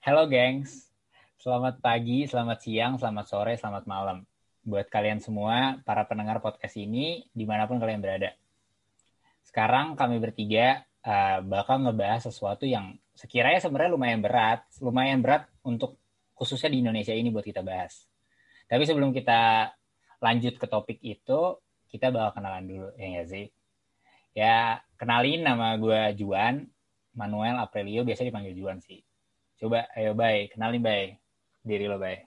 Halo 0.00 0.24
gengs, 0.32 0.88
selamat 1.36 1.84
pagi, 1.84 2.24
selamat 2.24 2.58
siang, 2.64 2.96
selamat 2.96 3.26
sore, 3.28 3.52
selamat 3.60 3.84
malam. 3.84 4.24
Buat 4.64 4.88
kalian 4.88 5.20
semua, 5.20 5.76
para 5.84 6.08
pendengar 6.08 6.40
podcast 6.40 6.72
ini, 6.80 7.28
di 7.36 7.44
mana 7.44 7.68
pun 7.68 7.76
kalian 7.76 8.00
berada. 8.00 8.32
Sekarang 9.44 10.00
kami 10.00 10.16
bertiga 10.16 10.88
uh, 11.04 11.44
bakal 11.44 11.84
ngebahas 11.84 12.32
sesuatu 12.32 12.64
yang 12.64 12.96
sekiranya 13.12 13.60
sebenarnya 13.60 13.92
lumayan 13.92 14.24
berat, 14.24 14.64
lumayan 14.80 15.20
berat 15.20 15.44
untuk 15.68 16.00
khususnya 16.32 16.72
di 16.72 16.80
Indonesia 16.80 17.12
ini 17.12 17.28
buat 17.28 17.44
kita 17.44 17.60
bahas. 17.60 18.08
Tapi 18.64 18.88
sebelum 18.88 19.12
kita 19.12 19.68
lanjut 20.24 20.56
ke 20.56 20.64
topik 20.64 20.96
itu, 21.04 21.60
kita 21.92 22.08
bakal 22.08 22.40
kenalan 22.40 22.64
dulu, 22.64 22.88
ya 22.96 23.06
nggak 23.20 23.28
sih? 23.28 23.46
Ya, 24.32 24.80
kenalin 24.96 25.44
nama 25.44 25.76
gue 25.76 26.16
Juan, 26.16 26.72
Manuel 27.14 27.58
Aprilio, 27.58 28.06
biasa 28.06 28.22
dipanggil 28.22 28.54
Juan 28.54 28.78
sih. 28.78 29.02
Coba, 29.60 29.84
ayo 29.92 30.16
Bay, 30.16 30.48
kenalin 30.48 30.80
Bay. 30.80 31.18
Diri 31.60 31.84
lo 31.84 32.00
Bay. 32.00 32.24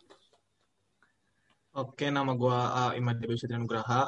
Oke, 1.73 2.13
nama 2.13 2.37
gue 2.37 2.53
uh, 2.53 2.93
Imad 2.93 3.17
Dewi 3.17 3.33
Nugraha. 3.57 4.05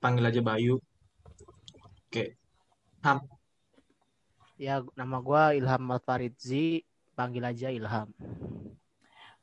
Panggil 0.00 0.24
aja 0.24 0.40
Bayu. 0.40 0.80
Oke. 2.08 2.40
Ham. 3.04 3.20
Ya, 4.56 4.80
nama 4.96 5.20
gue 5.20 5.60
Ilham 5.60 5.84
Alfaridzi. 5.92 6.80
Panggil 7.12 7.44
aja 7.44 7.68
Ilham. 7.68 8.08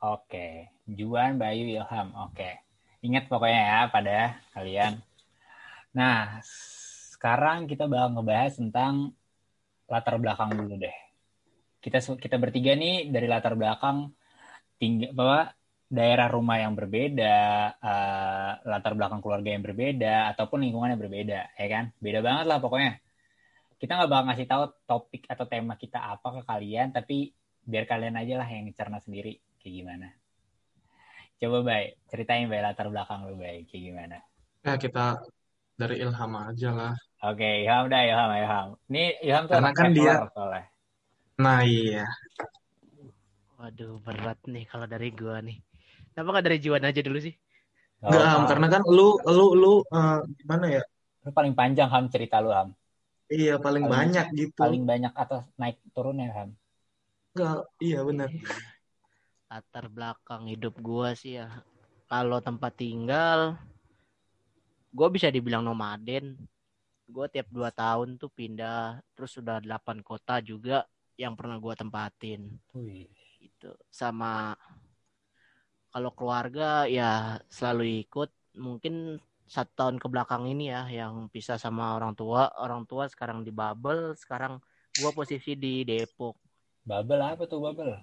Oke, 0.02 0.74
Juan, 0.90 1.38
Bayu, 1.38 1.70
Ilham. 1.70 2.10
Oke. 2.26 2.66
Ingat 3.06 3.30
pokoknya 3.30 3.62
ya 3.62 3.82
pada 3.94 4.42
kalian. 4.58 4.98
Nah, 5.94 6.42
sekarang 7.14 7.70
kita 7.70 7.86
bakal 7.86 8.18
ngebahas 8.18 8.58
tentang 8.58 9.14
latar 9.92 10.16
belakang 10.16 10.56
dulu 10.56 10.80
deh 10.80 10.98
kita 11.84 12.00
kita 12.16 12.38
bertiga 12.40 12.72
nih 12.78 13.12
dari 13.12 13.28
latar 13.28 13.60
belakang 13.60 14.16
tinggal 14.80 15.12
bahwa 15.12 15.52
daerah 15.92 16.32
rumah 16.32 16.56
yang 16.56 16.72
berbeda, 16.72 17.38
uh, 17.76 18.52
latar 18.64 18.96
belakang 18.96 19.20
keluarga 19.20 19.52
yang 19.52 19.60
berbeda, 19.60 20.32
ataupun 20.32 20.64
lingkungan 20.64 20.96
yang 20.96 21.02
berbeda, 21.04 21.52
ya 21.52 21.68
kan? 21.68 21.92
Beda 22.00 22.24
banget 22.24 22.48
lah 22.48 22.64
pokoknya. 22.64 23.04
Kita 23.76 24.00
nggak 24.00 24.10
bakal 24.10 24.24
ngasih 24.32 24.48
tahu 24.48 24.64
topik 24.88 25.28
atau 25.28 25.46
tema 25.52 25.76
kita 25.76 26.00
apa 26.00 26.40
ke 26.40 26.42
kalian, 26.48 26.96
tapi 26.96 27.36
biar 27.68 27.84
kalian 27.84 28.16
aja 28.16 28.40
lah 28.40 28.48
yang 28.48 28.72
cerna 28.72 29.04
sendiri 29.04 29.36
kayak 29.60 29.74
gimana. 29.84 30.08
Coba 31.44 31.60
baik, 31.60 32.08
ceritain 32.08 32.48
baik 32.48 32.64
latar 32.64 32.88
belakang 32.88 33.28
lu 33.28 33.36
baik 33.36 33.68
kayak 33.68 33.84
gimana. 33.92 34.18
Ya 34.64 34.80
kita 34.80 35.20
dari 35.76 36.00
Ilham 36.00 36.32
aja 36.40 36.70
lah. 36.72 36.96
Oke, 37.22 37.46
okay, 37.46 37.54
Ilham 37.70 37.86
dah 37.86 38.02
Ilham, 38.02 38.30
Ilham. 38.34 38.68
Ini 38.90 39.04
Ilham 39.22 39.44
tuh 39.46 39.54
Karena 39.62 39.72
kan 39.78 39.94
dia 39.94 40.14
soalnya. 40.34 40.66
Nah 41.38 41.62
iya. 41.62 42.06
Waduh 43.62 44.02
berat 44.02 44.42
nih 44.50 44.66
kalau 44.66 44.90
dari 44.90 45.14
gua 45.14 45.38
nih. 45.38 45.62
Kenapa 46.12 46.34
nggak 46.34 46.46
dari 46.50 46.58
Juan 46.58 46.82
aja 46.82 47.02
dulu 47.06 47.22
sih? 47.22 47.38
Enggak, 48.02 48.26
Ham, 48.26 48.42
karena 48.50 48.68
kan 48.74 48.82
lu 48.90 49.22
lu 49.22 49.48
lu 49.54 49.74
uh, 49.94 50.26
gimana 50.42 50.66
ya? 50.66 50.82
Lu 51.22 51.30
paling 51.30 51.54
panjang 51.54 51.94
Ham 51.94 52.10
cerita 52.10 52.42
lu 52.42 52.50
Ham. 52.50 52.74
Iya, 53.30 53.62
paling, 53.62 53.86
paling 53.86 53.94
banyak 53.94 54.26
gitu. 54.34 54.58
Paling 54.58 54.84
banyak 54.90 55.14
atas 55.14 55.46
naik 55.62 55.78
turunnya 55.94 56.34
Ham. 56.34 56.58
Enggak, 57.38 57.70
iya 57.78 58.02
benar. 58.02 58.34
Latar 59.46 59.86
belakang 59.94 60.50
hidup 60.50 60.74
gua 60.82 61.14
sih 61.14 61.38
ya. 61.38 61.54
Kalau 62.10 62.42
tempat 62.42 62.74
tinggal 62.82 63.62
gua 64.90 65.08
bisa 65.14 65.30
dibilang 65.30 65.62
nomaden. 65.62 66.34
Gue 67.12 67.28
tiap 67.28 67.52
dua 67.52 67.70
tahun 67.76 68.16
tuh 68.16 68.32
pindah, 68.32 69.04
terus 69.14 69.36
sudah 69.36 69.60
delapan 69.60 70.00
kota 70.00 70.40
juga 70.40 70.88
yang 71.20 71.36
pernah 71.36 71.60
gue 71.60 71.74
tempatin. 71.76 72.42
Wih. 72.72 73.12
itu 73.42 73.74
sama 73.90 74.54
kalau 75.92 76.12
keluarga 76.16 76.88
ya 76.88 77.38
selalu 77.52 78.08
ikut. 78.08 78.32
Mungkin 78.56 79.20
satu 79.52 79.72
tahun 79.76 79.98
ke 80.00 80.08
belakang 80.08 80.48
ini 80.48 80.72
ya 80.72 80.88
yang 80.88 81.28
pisah 81.28 81.60
sama 81.60 82.00
orang 82.00 82.16
tua. 82.16 82.48
Orang 82.56 82.88
tua 82.88 83.12
sekarang 83.12 83.44
di 83.44 83.52
Babel 83.52 84.16
sekarang 84.16 84.64
gue 84.96 85.12
posisi 85.12 85.60
di 85.60 85.84
Depok. 85.84 86.40
Babel 86.88 87.20
apa 87.22 87.44
tuh 87.44 87.60
Babel 87.60 88.00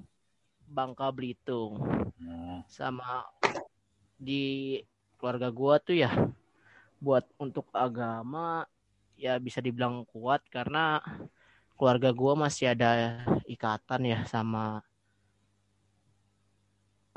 Bangka 0.69 1.09
Belitung. 1.09 1.81
Nah. 2.21 2.61
sama 2.69 3.25
di 4.19 4.77
keluarga 5.17 5.49
gue 5.49 5.75
tuh 5.81 5.97
ya 5.97 6.11
buat 6.99 7.25
untuk 7.39 7.71
agama 7.71 8.67
ya 9.19 9.43
bisa 9.43 9.59
dibilang 9.59 10.07
kuat 10.07 10.47
karena 10.47 11.03
keluarga 11.75 12.15
gue 12.15 12.35
masih 12.39 12.75
ada 12.75 13.23
ikatan 13.51 14.03
ya 14.07 14.19
sama 14.31 14.83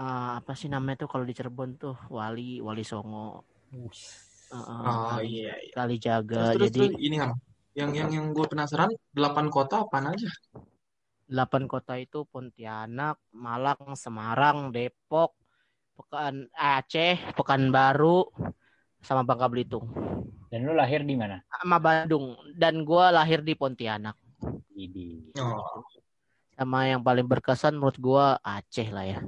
uh, 0.02 0.32
apa 0.42 0.52
sih 0.58 0.68
namanya 0.68 1.06
tuh 1.06 1.10
kalau 1.14 1.26
di 1.26 1.34
Cirebon 1.38 1.78
tuh 1.78 1.96
Wali 2.10 2.58
Wali 2.58 2.82
Songo. 2.82 3.46
Uh, 4.52 5.16
oh 5.16 5.20
iya, 5.24 5.56
iya. 5.62 5.72
Kali 5.72 5.96
jaga. 6.02 6.58
Terus, 6.58 6.68
Jadi 6.68 6.80
terus, 6.92 7.00
ini 7.00 7.16
yang 7.22 7.32
yang 7.72 7.92
yang 7.96 8.10
yang 8.12 8.26
gue 8.36 8.46
penasaran 8.50 8.92
delapan 9.16 9.48
kota 9.48 9.88
apa 9.88 10.12
aja? 10.12 10.28
Delapan 11.32 11.64
kota 11.64 11.96
itu 11.96 12.28
Pontianak, 12.28 13.16
Malang, 13.32 13.96
Semarang, 13.96 14.76
Depok, 14.76 15.32
Pekan 15.96 16.52
Aceh, 16.52 17.16
Pekanbaru, 17.32 18.28
sama 19.00 19.24
Bangka 19.24 19.48
Belitung. 19.48 19.88
Dan 20.52 20.68
lu 20.68 20.76
lahir 20.76 21.08
di 21.08 21.16
mana? 21.16 21.40
Sama 21.48 21.80
Bandung. 21.80 22.36
Dan 22.52 22.84
gue 22.84 23.06
lahir 23.08 23.40
di 23.40 23.56
Pontianak. 23.56 24.20
Idi. 24.76 25.32
Oh. 25.40 25.88
Sama 26.60 26.92
yang 26.92 27.00
paling 27.00 27.24
berkesan 27.24 27.80
menurut 27.80 27.96
gue 27.96 28.26
Aceh 28.44 28.92
lah 28.92 29.08
ya. 29.08 29.20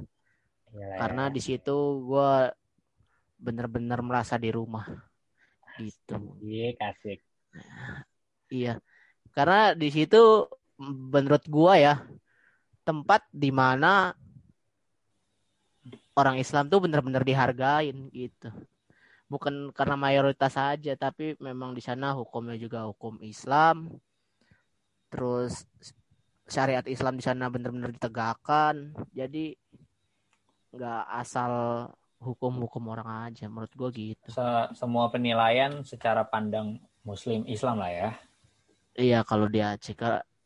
Yalah, 0.76 0.96
Karena 1.00 1.24
ya. 1.26 1.32
di 1.32 1.40
situ 1.40 1.76
gue 2.04 2.32
bener-bener 3.40 4.04
merasa 4.04 4.36
di 4.36 4.52
rumah. 4.52 4.84
Gitu. 5.80 6.14
Iya 6.44 6.76
kasih. 6.76 7.18
iya. 8.52 8.74
Karena 9.32 9.72
di 9.72 9.88
situ 9.88 10.44
menurut 10.76 11.42
gue 11.48 11.74
ya 11.80 12.04
tempat 12.84 13.24
di 13.32 13.48
mana 13.48 14.12
orang 16.14 16.36
Islam 16.38 16.68
tuh 16.68 16.84
bener-bener 16.84 17.24
dihargain 17.24 18.12
gitu. 18.12 18.52
Bukan 19.24 19.72
karena 19.72 19.96
mayoritas 19.96 20.52
saja, 20.52 20.92
tapi 21.00 21.34
memang 21.40 21.72
di 21.72 21.80
sana 21.80 22.12
hukumnya 22.12 22.60
juga 22.60 22.84
hukum 22.84 23.16
Islam. 23.24 23.88
Terus 25.08 25.64
syariat 26.44 26.84
Islam 26.84 27.16
di 27.16 27.24
sana 27.24 27.48
benar-benar 27.48 27.96
ditegakkan. 27.96 28.92
Jadi 29.16 29.56
nggak 30.74 31.04
asal 31.22 31.52
hukum-hukum 32.20 32.84
orang 32.92 33.30
aja 33.30 33.48
menurut 33.48 33.72
gue 33.72 33.90
gitu. 34.12 34.28
Se 34.28 34.46
semua 34.76 35.08
penilaian 35.08 35.84
secara 35.84 36.24
pandang 36.24 36.80
Muslim 37.04 37.48
Islam 37.48 37.80
lah 37.80 37.92
ya. 37.92 38.10
Iya 38.94 39.20
kalau 39.24 39.48
di 39.48 39.60
Aceh. 39.60 39.96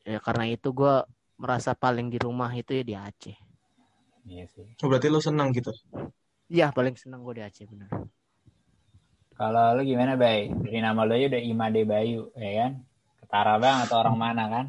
Ya, 0.09 0.19
karena 0.25 0.49
itu 0.49 0.72
gue 0.72 1.05
merasa 1.39 1.75
paling 1.75 2.09
di 2.09 2.19
rumah 2.19 2.50
itu 2.55 2.78
ya 2.78 2.84
di 2.87 2.95
Aceh. 2.95 3.37
Iya 4.28 4.45
sih. 4.49 4.69
Oh, 4.84 4.87
berarti 4.87 5.09
lo 5.09 5.21
senang 5.21 5.50
gitu? 5.50 5.72
Iya 6.49 6.72
paling 6.72 6.95
senang 6.95 7.27
gue 7.27 7.41
di 7.41 7.43
Aceh 7.45 7.66
benar 7.69 7.91
kalau 9.38 9.78
lo 9.78 9.82
gimana 9.87 10.19
Bay 10.19 10.50
dari 10.50 10.82
nama 10.82 11.06
lo 11.06 11.15
ya 11.15 11.31
udah 11.31 11.43
Imade 11.43 11.87
Bayu 11.87 12.34
ya 12.34 12.66
kan 12.66 12.72
Ketara 13.28 13.60
bang 13.60 13.84
atau 13.84 14.00
orang 14.00 14.16
mana 14.16 14.44
kan? 14.49 14.66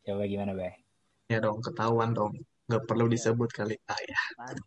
Coba 0.00 0.24
gimana 0.24 0.56
bay? 0.56 0.80
Ya 1.28 1.44
dong, 1.44 1.60
ketahuan 1.60 2.16
dong. 2.16 2.40
Gak 2.64 2.88
perlu 2.88 3.04
disebut 3.04 3.52
kali. 3.52 3.76
Ah 3.84 4.00
ya. 4.00 4.20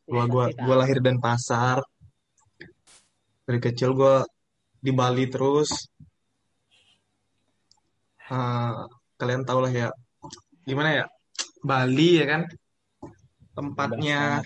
Gua 0.05 0.29
gua 0.29 0.45
gua 0.53 0.85
lahir 0.85 1.01
dan 1.01 1.17
pasar. 1.17 1.81
Dari 3.41 3.57
kecil 3.57 3.97
gua 3.97 4.21
di 4.77 4.93
Bali 4.93 5.25
terus. 5.25 5.89
Uh, 8.29 8.85
kalian 9.17 9.41
tau 9.41 9.57
lah 9.57 9.73
ya. 9.73 9.89
Gimana 10.69 11.01
ya? 11.01 11.05
Bali 11.65 12.21
ya 12.21 12.25
kan? 12.29 12.41
Tempatnya 13.57 14.45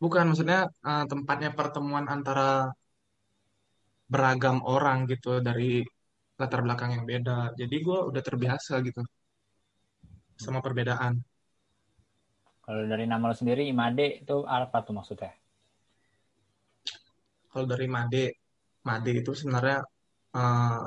bukan 0.00 0.32
maksudnya 0.32 0.72
uh, 0.80 1.04
tempatnya 1.04 1.52
pertemuan 1.52 2.08
antara 2.08 2.72
beragam 4.12 4.56
orang 4.72 4.98
gitu 5.12 5.40
dari 5.46 5.80
latar 6.40 6.60
belakang 6.64 6.90
yang 6.96 7.04
beda. 7.10 7.32
Jadi 7.60 7.76
gue 7.86 7.98
udah 8.10 8.22
terbiasa 8.28 8.72
gitu 8.86 9.00
sama 10.42 10.58
perbedaan. 10.64 11.14
Kalau 12.62 12.82
dari 12.86 13.04
nama 13.10 13.30
lo 13.30 13.34
sendiri 13.34 13.64
Made 13.74 14.22
itu 14.22 14.36
apa 14.46 14.76
tuh 14.86 14.94
maksudnya? 14.98 15.32
Kalau 17.50 17.66
dari 17.72 17.86
Made 17.90 18.24
Made 18.86 19.12
itu 19.20 19.30
sebenarnya 19.34 19.78
uh, 20.38 20.86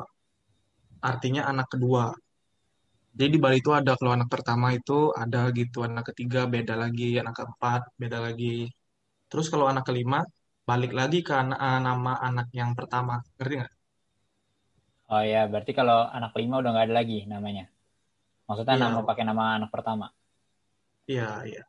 artinya 1.04 1.42
anak 1.52 1.68
kedua. 1.74 2.12
Jadi 3.16 3.30
di 3.36 3.40
Bali 3.40 3.64
itu 3.64 3.72
ada 3.72 3.96
kalau 3.96 4.12
anak 4.18 4.28
pertama 4.28 4.76
itu 4.76 5.16
ada 5.16 5.48
gitu 5.56 5.88
anak 5.88 6.12
ketiga 6.12 6.40
beda 6.52 6.76
lagi 6.84 7.16
anak 7.22 7.36
keempat 7.40 7.82
beda 8.02 8.18
lagi. 8.28 8.68
Terus 9.32 9.48
kalau 9.52 9.66
anak 9.72 9.84
kelima 9.88 10.20
balik 10.66 10.92
lagi 10.98 11.22
ke 11.22 11.34
anak, 11.34 11.60
uh, 11.62 11.80
nama 11.80 12.14
anak 12.26 12.48
yang 12.52 12.74
pertama 12.74 13.22
ngerti 13.38 13.56
nggak 13.62 13.74
Oh 15.06 15.22
ya, 15.22 15.46
berarti 15.46 15.70
kalau 15.78 16.10
anak 16.10 16.34
kelima 16.34 16.58
udah 16.58 16.74
nggak 16.74 16.86
ada 16.90 16.96
lagi 16.98 17.30
namanya. 17.30 17.70
Maksudnya 18.50 18.74
Iya. 18.74 18.84
nama 18.90 19.06
pakai 19.06 19.22
nama 19.22 19.62
anak 19.62 19.70
pertama. 19.70 20.10
Iya, 21.06 21.46
iya. 21.46 21.64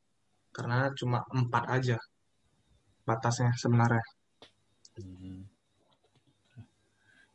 Karena 0.56 0.88
cuma 0.96 1.20
empat 1.28 1.68
aja 1.68 2.00
batasnya 3.04 3.52
sebenarnya. 3.60 4.00
Hmm. 4.96 5.44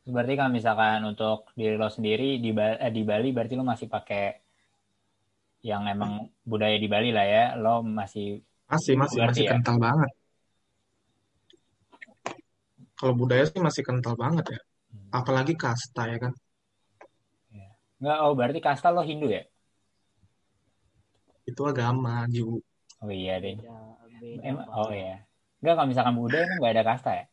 Berarti 0.09 0.33
kalau 0.33 0.49
misalkan 0.49 1.05
untuk 1.05 1.53
diri 1.53 1.77
lo 1.77 1.85
sendiri 1.93 2.41
di, 2.41 2.49
Ba- 2.49 2.81
eh, 2.81 2.89
di 2.89 3.05
Bali 3.05 3.29
berarti 3.29 3.53
lo 3.53 3.61
masih 3.61 3.85
pakai 3.85 4.41
yang 5.61 5.85
emang 5.85 6.25
budaya 6.41 6.81
di 6.81 6.89
Bali 6.89 7.13
lah 7.13 7.25
ya. 7.29 7.45
Lo 7.61 7.85
masih 7.85 8.41
Masih, 8.65 8.97
masih, 8.97 9.21
masih 9.21 9.45
ya? 9.45 9.53
kental 9.53 9.77
banget. 9.77 10.09
Kalau 13.01 13.17
budaya 13.17 13.49
sih 13.49 13.57
masih 13.57 13.81
kental 13.81 14.13
banget 14.13 14.45
ya. 14.53 14.59
Apalagi 15.09 15.57
kasta 15.57 16.05
ya 16.05 16.21
kan. 16.21 16.33
Enggak, 17.97 18.17
oh 18.21 18.33
berarti 18.37 18.59
kasta 18.61 18.93
lo 18.93 19.01
Hindu 19.01 19.33
ya? 19.33 19.41
Itu 21.49 21.65
agama, 21.65 22.29
Ju. 22.29 22.61
Oh 23.01 23.09
iya 23.09 23.41
deh. 23.41 23.57
Beda, 23.57 23.77
beda, 24.21 24.41
Emang, 24.45 24.67
oh 24.69 24.93
iya. 24.93 25.25
Enggak 25.61 25.73
kalau 25.77 25.89
misalkan 25.89 26.15
Buddha 26.17 26.37
emang 26.45 26.57
nggak 26.61 26.73
ada 26.77 26.85
kasta 26.85 27.09
ya? 27.17 27.25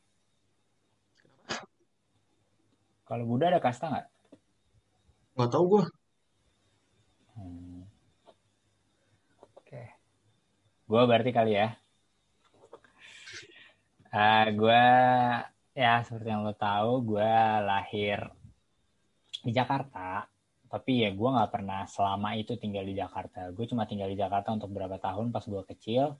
Kalau 3.05 3.25
Buddha 3.29 3.47
ada 3.53 3.61
kasta 3.61 3.85
nggak? 3.93 4.07
Nggak 5.37 5.51
tahu 5.53 5.65
gue. 5.73 5.85
Hmm. 7.37 7.81
Oke. 9.61 9.83
Gue 10.89 11.03
berarti 11.05 11.31
kali 11.37 11.53
ya. 11.61 11.77
Ah, 14.09 14.49
gue 14.49 14.85
ya 15.79 16.03
seperti 16.03 16.27
yang 16.27 16.43
lo 16.43 16.55
tahu, 16.59 17.15
gue 17.15 17.35
lahir 17.63 18.27
di 19.47 19.55
Jakarta. 19.55 20.27
Tapi 20.69 21.07
ya 21.07 21.11
gue 21.15 21.29
nggak 21.33 21.51
pernah 21.55 21.87
selama 21.87 22.35
itu 22.35 22.59
tinggal 22.59 22.83
di 22.83 22.99
Jakarta. 22.99 23.55
Gue 23.55 23.65
cuma 23.71 23.87
tinggal 23.87 24.11
di 24.11 24.19
Jakarta 24.19 24.51
untuk 24.51 24.75
beberapa 24.75 24.99
tahun 24.99 25.31
pas 25.31 25.47
gue 25.47 25.63
kecil. 25.71 26.19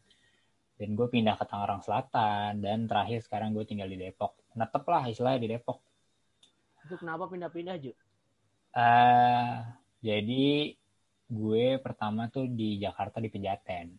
Dan 0.79 0.95
gue 0.95 1.11
pindah 1.11 1.35
ke 1.35 1.45
Tangerang 1.45 1.83
Selatan. 1.83 2.63
Dan 2.63 2.87
terakhir 2.87 3.27
sekarang 3.27 3.51
gue 3.51 3.67
tinggal 3.67 3.91
di 3.91 3.99
Depok. 3.99 4.39
Netep 4.55 4.87
lah 4.87 5.05
istilahnya 5.11 5.41
di 5.43 5.49
Depok. 5.59 5.79
Itu 6.87 6.95
kenapa 6.97 7.27
pindah-pindah, 7.27 7.77
Ju? 7.83 7.93
eh 8.79 9.55
jadi 9.99 10.77
gue 11.29 11.67
pertama 11.83 12.31
tuh 12.31 12.47
di 12.47 12.79
Jakarta 12.79 13.19
di 13.19 13.27
Pejaten. 13.27 13.91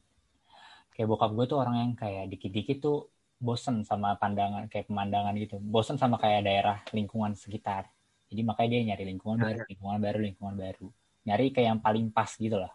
Kayak 0.95 1.07
bokap 1.11 1.31
gue 1.35 1.45
tuh 1.51 1.57
orang 1.59 1.75
yang 1.83 1.91
kayak 1.99 2.31
dikit-dikit 2.31 2.79
tuh 2.79 3.11
bosen 3.39 3.87
sama 3.87 4.19
pandangan 4.19 4.67
kayak 4.67 4.91
pemandangan 4.91 5.33
gitu. 5.39 5.57
Bosen 5.63 5.95
sama 5.95 6.19
kayak 6.19 6.43
daerah 6.43 6.77
lingkungan 6.91 7.33
sekitar. 7.33 7.87
Jadi 8.29 8.41
makanya 8.45 8.69
dia 8.69 8.81
nyari 8.93 9.03
lingkungan 9.15 9.37
Ya, 9.41 9.45
baru, 9.47 9.59
lingkungan 9.65 9.99
baru, 10.03 10.17
lingkungan 10.21 10.55
baru. 10.59 10.87
Nyari 11.25 11.45
kayak 11.55 11.67
yang 11.73 11.81
paling 11.81 12.05
pas 12.11 12.29
gitu 12.35 12.59
loh. 12.59 12.73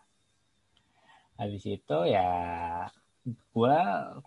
Habis 1.36 1.62
itu 1.68 1.98
ya 2.08 2.28
gue 3.24 3.76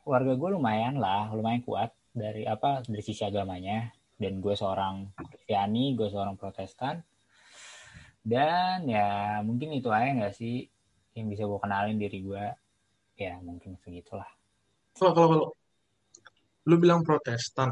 keluarga 0.01 0.33
gue 0.37 0.49
lumayan 0.53 1.01
lah, 1.01 1.33
lumayan 1.33 1.65
kuat 1.65 1.91
dari 2.13 2.45
apa 2.47 2.85
dari 2.85 3.03
sisi 3.03 3.25
agamanya. 3.25 3.91
Dan 4.17 4.41
gue 4.41 4.53
seorang 4.57 5.13
Kristiani, 5.13 5.93
gue 5.97 6.07
seorang 6.09 6.37
Protestan. 6.37 7.01
Dan 8.21 8.85
ya 8.85 9.39
mungkin 9.41 9.73
itu 9.73 9.89
aja 9.89 10.09
nggak 10.13 10.35
sih 10.37 10.65
yang 11.17 11.33
bisa 11.33 11.49
gue 11.49 11.59
kenalin 11.59 11.97
diri 11.97 12.21
gue. 12.21 12.45
Ya 13.17 13.41
mungkin 13.41 13.73
segitulah. 13.81 14.29
Kalau 14.97 15.13
kalau 15.13 15.27
kalau 15.29 15.47
lu 16.67 16.75
bilang 16.77 17.01
Protestan, 17.01 17.71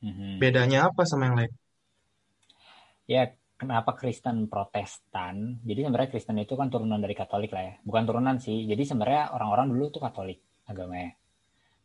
Mhm. 0.00 0.38
bedanya 0.38 0.88
apa 0.88 1.02
sama 1.02 1.26
yang 1.26 1.36
lain? 1.36 1.52
Ya 3.04 3.34
kenapa 3.58 3.98
Kristen 3.98 4.46
Protestan? 4.46 5.58
Jadi 5.60 5.80
sebenarnya 5.82 6.08
Kristen 6.08 6.38
itu 6.38 6.54
kan 6.54 6.70
turunan 6.70 7.02
dari 7.02 7.12
Katolik 7.12 7.50
lah 7.50 7.62
ya. 7.66 7.74
Bukan 7.82 8.02
turunan 8.06 8.38
sih. 8.38 8.64
Jadi 8.64 8.82
sebenarnya 8.86 9.34
orang-orang 9.34 9.74
dulu 9.74 9.84
tuh 9.90 10.00
Katolik 10.00 10.38
agamanya. 10.64 11.18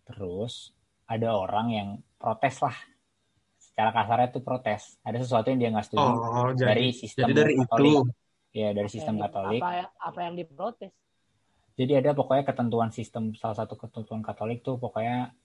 Terus 0.05 0.69
ada 1.05 1.33
orang 1.33 1.67
yang 1.69 1.89
protes 2.15 2.61
lah. 2.61 2.77
Secara 3.57 3.89
kasarnya 3.91 4.29
tuh 4.29 4.39
protes. 4.39 5.01
Ada 5.01 5.17
sesuatu 5.19 5.49
yang 5.49 5.59
dia 5.59 5.69
nggak 5.73 5.87
setuju 5.89 6.05
Oh, 6.07 6.47
jadi 6.53 6.69
dari 6.69 6.87
sistem 6.93 7.25
jadi 7.27 7.35
dari 7.35 7.53
Katolik. 7.57 7.91
itu. 7.91 8.01
Ya 8.55 8.69
dari 8.71 8.87
sistem 8.87 9.15
Apa- 9.17 9.23
Katolik. 9.27 9.59
Apa, 9.59 9.69
apa 9.99 10.19
yang 10.21 10.33
diprotes? 10.37 10.93
Jadi 11.75 11.91
ada 11.91 12.15
pokoknya 12.15 12.47
ketentuan 12.47 12.87
sistem 12.87 13.35
salah 13.35 13.57
satu 13.57 13.75
ketentuan 13.75 14.23
Katolik 14.23 14.63
tuh 14.63 14.79
pokoknya 14.79 15.35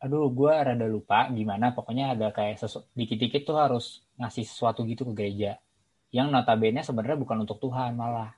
aduh 0.00 0.32
gue 0.32 0.48
rada 0.48 0.86
lupa 0.88 1.28
gimana 1.28 1.76
pokoknya 1.76 2.16
ada 2.16 2.32
kayak 2.32 2.56
dikit-dikit 2.96 3.44
tuh 3.44 3.60
harus 3.60 4.00
ngasih 4.16 4.48
sesuatu 4.48 4.80
gitu 4.88 5.04
ke 5.08 5.12
gereja. 5.12 5.60
Yang 6.10 6.26
notabene 6.32 6.80
sebenarnya 6.80 7.20
bukan 7.20 7.44
untuk 7.44 7.60
Tuhan 7.60 7.94
malah 7.94 8.32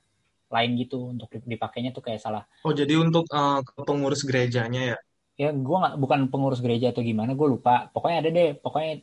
lain 0.52 0.70
gitu 0.76 1.14
untuk 1.14 1.32
dipakainya 1.32 1.94
tuh 1.94 2.04
kayak 2.04 2.20
salah. 2.20 2.44
Oh, 2.66 2.74
jadi 2.74 2.98
untuk 3.00 3.24
eh, 3.30 3.60
ke 3.64 3.72
pengurus 3.86 4.26
gerejanya 4.26 4.94
ya. 4.94 4.98
ya 5.40 5.48
gue 5.54 5.76
nggak 5.80 5.96
bukan 5.96 6.28
pengurus 6.28 6.60
gereja 6.60 6.92
atau 6.92 7.00
gimana 7.00 7.32
gue 7.32 7.48
lupa. 7.48 7.88
Pokoknya 7.94 8.26
ada 8.26 8.30
deh 8.34 8.50
pokoknya 8.58 9.00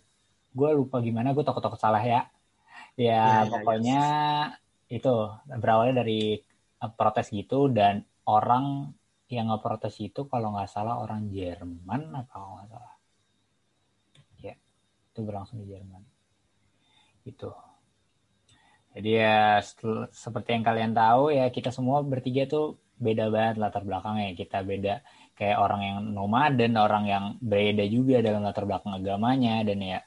gue 0.54 0.70
lupa 0.76 1.02
gimana 1.02 1.34
gue 1.34 1.42
takut-takut 1.42 1.80
salah 1.80 2.04
ya. 2.04 2.28
Ya, 3.00 3.08
ya 3.08 3.48
ya, 3.48 3.50
pokoknya 3.50 4.02
itu 4.92 5.14
berawalnya 5.48 6.04
dari 6.04 6.36
uh, 6.84 6.92
protes 6.92 7.32
gitu 7.32 7.72
dan 7.72 8.04
orang 8.28 8.94
yang 9.30 9.54
ngeprotes 9.54 9.96
itu 10.02 10.26
kalau 10.26 10.58
nggak 10.58 10.70
salah 10.70 10.98
orang 10.98 11.30
Jerman 11.30 12.02
apa 12.18 12.34
nggak 12.34 12.68
salah. 12.74 12.96
Ya 14.42 14.54
itu 15.14 15.20
berlangsung 15.22 15.62
di 15.62 15.70
Jerman. 15.70 16.02
Itu 17.26 17.54
jadi 18.90 19.10
ya 19.22 19.38
seperti 20.10 20.50
yang 20.58 20.66
kalian 20.66 20.92
tahu 20.98 21.30
ya 21.30 21.46
kita 21.54 21.70
semua 21.70 22.02
bertiga 22.02 22.50
tuh 22.50 22.82
beda 22.98 23.30
banget 23.30 23.62
latar 23.62 23.86
belakangnya. 23.86 24.34
Kita 24.34 24.66
beda 24.66 25.06
kayak 25.38 25.58
orang 25.62 25.82
yang 25.86 25.98
nomaden 26.10 26.74
orang 26.76 27.06
yang 27.06 27.26
beda 27.40 27.86
juga 27.86 28.26
dalam 28.26 28.42
latar 28.42 28.66
belakang 28.66 28.98
agamanya. 28.98 29.62
Dan 29.62 29.78
ya 29.86 30.02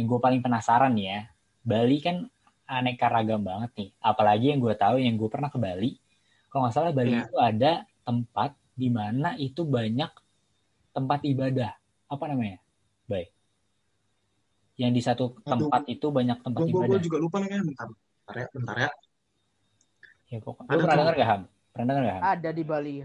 yang 0.00 0.08
gue 0.08 0.18
paling 0.24 0.40
penasaran 0.40 0.96
ya 0.96 1.28
Bali 1.60 2.00
kan 2.00 2.24
aneka 2.64 3.12
ragam 3.12 3.44
banget 3.44 3.70
nih. 3.76 3.90
Apalagi 4.00 4.56
yang 4.56 4.60
gue 4.64 4.72
tahu 4.72 4.96
yang 5.04 5.20
gue 5.20 5.28
pernah 5.28 5.52
ke 5.52 5.60
Bali 5.60 6.00
kalau 6.48 6.64
nggak 6.64 6.74
salah 6.74 6.96
Bali 6.96 7.12
Iya. 7.12 7.28
itu 7.28 7.36
ada 7.36 7.72
tempat 8.04 8.54
di 8.76 8.88
mana 8.92 9.34
itu 9.40 9.64
banyak 9.64 10.12
tempat 10.94 11.20
ibadah. 11.26 11.72
Apa 12.06 12.24
namanya? 12.30 12.60
Baik. 13.10 13.32
Yang 14.78 14.92
di 14.92 15.02
satu 15.02 15.24
Aduh. 15.34 15.50
tempat 15.58 15.82
itu 15.90 16.06
banyak 16.12 16.38
tempat 16.44 16.60
Gue 16.68 16.70
ibadah. 16.70 17.00
juga 17.02 17.18
lupa 17.18 17.36
nih 17.42 17.50
kan. 17.50 17.60
Bentar, 17.66 17.88
bentar 17.90 18.34
ya, 18.36 18.46
bentar 18.52 18.76
ya. 18.76 18.90
ya 20.30 20.38
pokoknya 20.42 20.68
Ada 20.70 20.80
pernah 20.82 20.96
dengar 21.00 21.14
gak 21.14 21.28
Ham? 21.28 21.42
Pernah 21.72 21.86
dengar 21.86 22.02
gak 22.02 22.14
Ham? 22.14 22.22
Ada 22.24 22.50
di 22.50 22.62
Bali. 22.62 22.96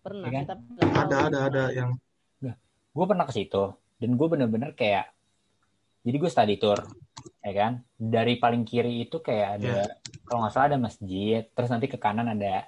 Pernah 0.00 0.28
Iya 0.30 0.34
kan? 0.34 0.44
tahu 0.46 0.60
Ada, 0.94 1.16
ada, 1.28 1.38
ada 1.50 1.64
yang 1.74 1.90
gue 2.96 3.04
pernah 3.04 3.28
ke 3.28 3.34
situ 3.36 3.76
dan 4.00 4.10
gue 4.16 4.26
bener-bener 4.32 4.72
kayak 4.72 5.12
jadi 6.00 6.16
gue 6.16 6.30
study 6.32 6.56
tour 6.56 6.80
ya 7.44 7.52
kan? 7.52 7.72
Dari 8.00 8.40
paling 8.40 8.64
kiri 8.64 9.04
itu 9.04 9.20
kayak 9.20 9.60
ada 9.60 9.84
kalau 10.24 10.40
nggak 10.40 10.52
salah 10.56 10.66
ada 10.72 10.78
masjid 10.80 11.44
terus 11.52 11.68
nanti 11.68 11.92
ke 11.92 12.00
kanan 12.00 12.32
ada 12.32 12.64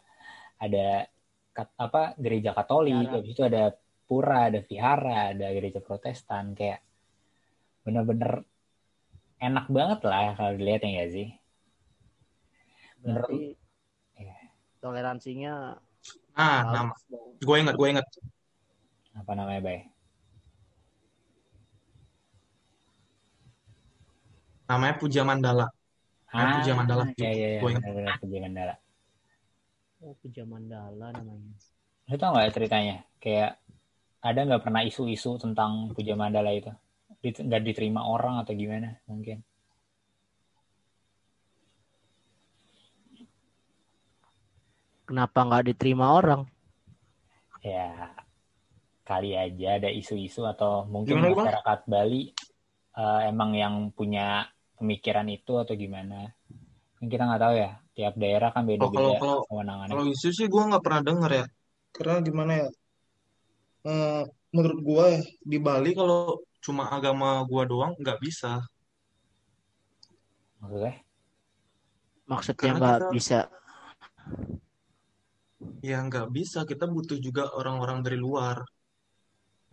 ada 0.60 1.08
kat- 1.58 1.74
apa 1.74 2.14
gereja 2.14 2.54
Katolik 2.54 3.10
habis 3.10 3.34
itu 3.34 3.42
ada 3.42 3.74
pura 4.06 4.46
ada 4.46 4.62
vihara 4.62 5.34
ada 5.34 5.50
gereja 5.50 5.82
Protestan 5.82 6.54
kayak 6.54 6.78
bener-bener 7.82 8.46
enak 9.42 9.66
banget 9.66 10.00
lah 10.06 10.38
kalau 10.38 10.54
dilihat 10.54 10.86
ya 10.86 10.90
nggak 10.94 11.10
sih 11.10 11.28
Berarti 12.98 13.54
Iya. 14.18 14.34
toleransinya 14.82 15.54
Nah, 16.34 16.62
nama. 16.70 16.94
Gue 17.42 17.56
inget, 17.58 17.74
gue 17.74 17.88
inget. 17.90 18.06
apa 19.14 19.32
namanya 19.34 19.58
bay 19.58 19.80
Namanya 24.68 24.94
Puja 25.00 25.22
Mandala. 25.24 25.66
Ah, 26.28 26.60
Puja 26.60 26.72
Mandala. 26.76 27.04
ya 27.16 27.30
ya 27.32 27.48
ya 27.56 27.60
Gue 27.62 27.70
inget. 27.74 27.82
Puja 28.22 28.38
Mandala 28.42 28.74
Oh, 29.98 30.14
Puja 30.22 30.46
Mandala 30.46 31.10
namanya. 31.10 31.58
Lu 32.06 32.14
tau 32.14 32.30
nggak 32.30 32.54
ceritanya? 32.54 33.02
Kayak 33.18 33.58
ada 34.22 34.40
nggak 34.46 34.62
pernah 34.62 34.82
isu-isu 34.86 35.34
tentang 35.42 35.90
Puja 35.90 36.14
Mandala 36.14 36.54
itu? 36.54 36.70
Nggak 37.18 37.62
diterima 37.66 38.06
orang 38.06 38.38
atau 38.38 38.54
gimana? 38.54 38.94
Mungkin. 39.10 39.42
Kenapa 45.08 45.38
nggak 45.42 45.74
diterima 45.74 46.14
orang? 46.14 46.46
Ya 47.64 48.14
kali 49.02 49.32
aja 49.34 49.80
ada 49.80 49.88
isu-isu 49.90 50.44
atau 50.44 50.84
mungkin 50.84 51.16
Gimana, 51.18 51.32
Bang? 51.32 51.48
masyarakat 51.48 51.80
Bali 51.88 52.22
eh, 52.94 53.20
emang 53.26 53.50
yang 53.56 53.74
punya 53.90 54.46
pemikiran 54.78 55.26
itu 55.26 55.58
atau 55.58 55.74
gimana? 55.74 56.30
Kan 57.00 57.08
kita 57.10 57.24
nggak 57.26 57.42
tahu 57.42 57.54
ya. 57.58 57.70
Tiap 57.98 58.14
daerah 58.14 58.54
kan 58.54 58.62
Oh, 58.62 58.70
kalau 58.70 58.78
beda-beda 58.94 59.18
kalau 59.18 59.38
kewenangannya. 59.50 59.90
kalau 59.90 60.04
isu 60.06 60.28
sih 60.30 60.46
gue 60.46 60.62
nggak 60.70 60.84
pernah 60.86 61.02
denger 61.02 61.30
ya. 61.34 61.44
Karena 61.90 62.14
gimana 62.22 62.52
ya? 62.62 62.68
Eh, 63.90 64.22
menurut 64.54 64.80
gue 64.86 65.04
ya, 65.18 65.20
di 65.42 65.58
Bali 65.58 65.90
kalau 65.98 66.38
cuma 66.62 66.86
agama 66.94 67.42
gue 67.42 67.62
doang 67.66 67.98
nggak 67.98 68.22
bisa. 68.22 68.62
Maksudnya? 70.62 70.94
Maksudnya 72.30 72.70
nggak 72.78 72.98
kita- 73.02 73.10
bisa. 73.10 73.38
ya 75.82 75.98
nggak 76.06 76.28
bisa. 76.30 76.62
Kita 76.62 76.86
butuh 76.86 77.18
juga 77.18 77.50
orang-orang 77.50 78.06
dari 78.06 78.14
luar. 78.14 78.62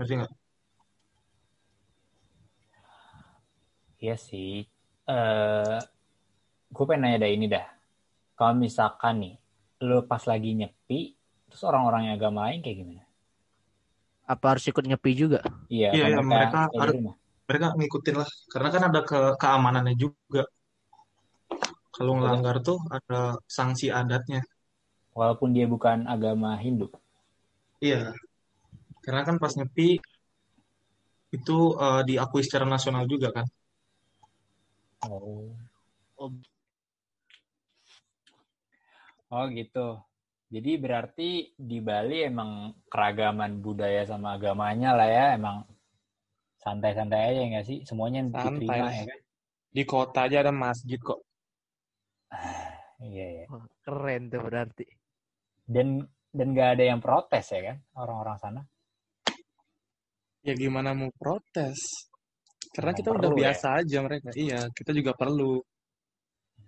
Ngerti 0.01 0.13
nggak? 0.17 0.33
Iya 4.01 4.15
sih. 4.17 4.65
Eh, 5.05 5.77
gue 6.73 6.85
pengen 6.89 7.01
nanya 7.05 7.21
dah 7.21 7.29
ini 7.29 7.45
dah. 7.45 7.74
Kalau 8.35 8.53
misalkan 8.55 9.15
nih, 9.23 9.35
lu 9.87 10.03
pas 10.03 10.19
lagi 10.27 10.51
nyepi, 10.51 11.15
terus 11.47 11.63
orang-orang 11.63 12.11
yang 12.11 12.15
agama 12.19 12.51
lain 12.51 12.59
kayak 12.59 12.77
gimana? 12.83 13.03
Apa 14.27 14.55
harus 14.55 14.67
ikut 14.67 14.83
nyepi 14.83 15.11
juga? 15.15 15.39
Iya, 15.71 15.95
iya, 15.95 16.19
mereka 16.19 16.21
mereka 16.27 16.59
harus-. 16.75 17.15
Mereka 17.45 17.65
ngikutin 17.77 18.15
lah. 18.17 18.29
Karena 18.51 18.69
kan 18.73 18.83
ada 18.89 19.01
ke 19.05 19.19
keamanannya 19.39 19.95
juga. 19.95 20.43
Kalau 21.95 22.19
ngelanggar 22.19 22.59
tuh 22.59 22.81
ada 22.91 23.39
sanksi 23.47 23.87
adatnya. 23.87 24.43
Walaupun 25.15 25.55
dia 25.55 25.63
bukan 25.63 26.09
agama 26.11 26.59
Hindu. 26.59 26.91
Iya. 27.79 28.11
Karena 28.99 29.23
kan 29.23 29.39
pas 29.39 29.55
nyepi 29.55 30.01
itu 31.31 31.57
eh, 31.79 32.01
diakui 32.03 32.41
secara 32.43 32.67
nasional 32.67 33.07
juga 33.07 33.31
kan. 33.31 33.47
Oh. 35.07 35.53
Oh, 36.15 36.31
Oh 39.33 39.45
gitu. 39.49 39.97
Jadi 40.53 40.71
berarti 40.77 41.29
di 41.57 41.81
Bali 41.81 42.21
emang 42.21 42.69
keragaman 42.85 43.59
budaya 43.65 44.05
sama 44.05 44.37
agamanya 44.37 44.93
lah 44.93 45.09
ya, 45.09 45.25
emang 45.33 45.65
santai-santai 46.61 47.33
aja 47.33 47.41
nggak 47.49 47.65
sih? 47.65 47.77
Semuanya 47.81 48.21
Santai 48.29 48.61
diterima 48.61 48.87
ya 48.93 49.03
kan? 49.09 49.19
Di 49.75 49.83
kota 49.83 50.19
aja 50.29 50.37
ada 50.45 50.53
masjid 50.53 50.99
kok. 51.01 51.21
Iya 52.95 53.43
ya. 53.43 53.45
wah, 53.51 53.67
keren 53.83 54.31
tuh 54.31 54.39
berarti. 54.39 54.87
Dan 55.67 55.99
dan 56.31 56.47
nggak 56.55 56.79
ada 56.79 56.83
yang 56.95 57.03
protes 57.03 57.51
ya 57.51 57.59
kan 57.59 57.77
orang-orang 57.91 58.37
sana? 58.39 58.61
Ya 60.47 60.55
gimana 60.55 60.95
mau 60.95 61.11
protes? 61.19 62.07
Karena 62.71 62.95
Emang 62.95 62.99
kita 63.03 63.09
udah 63.11 63.31
ya? 63.35 63.35
biasa 63.35 63.67
aja 63.83 63.97
mereka. 63.99 64.29
Iya, 64.31 64.71
kita 64.71 64.95
juga 64.95 65.11
perlu. 65.11 65.59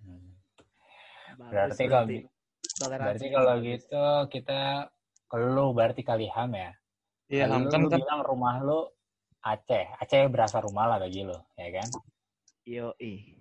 Hmm. 0.03 0.35
Berarti 1.47 1.83
kalau. 1.87 2.27
Toleransi 2.77 3.03
berarti 3.03 3.27
kalau 3.33 3.53
gitu 3.65 4.05
kita 4.29 4.59
lu 5.33 5.65
berarti 5.73 6.01
kali 6.05 6.29
ham 6.29 6.53
ya. 6.53 6.71
Iya, 7.27 7.51
Ham, 7.51 7.67
lu, 7.67 7.71
kan 7.73 7.79
lu 7.83 7.89
kan 7.91 7.99
bilang 7.99 8.21
rumah 8.23 8.55
lu 8.63 8.87
Aceh. 9.43 9.85
Aceh 9.99 10.27
berasa 10.31 10.63
rumah 10.63 10.87
lah 10.87 10.97
bagi 10.99 11.23
lu, 11.23 11.35
ya 11.55 11.67
kan? 11.71 11.87
Yoi. 12.67 13.37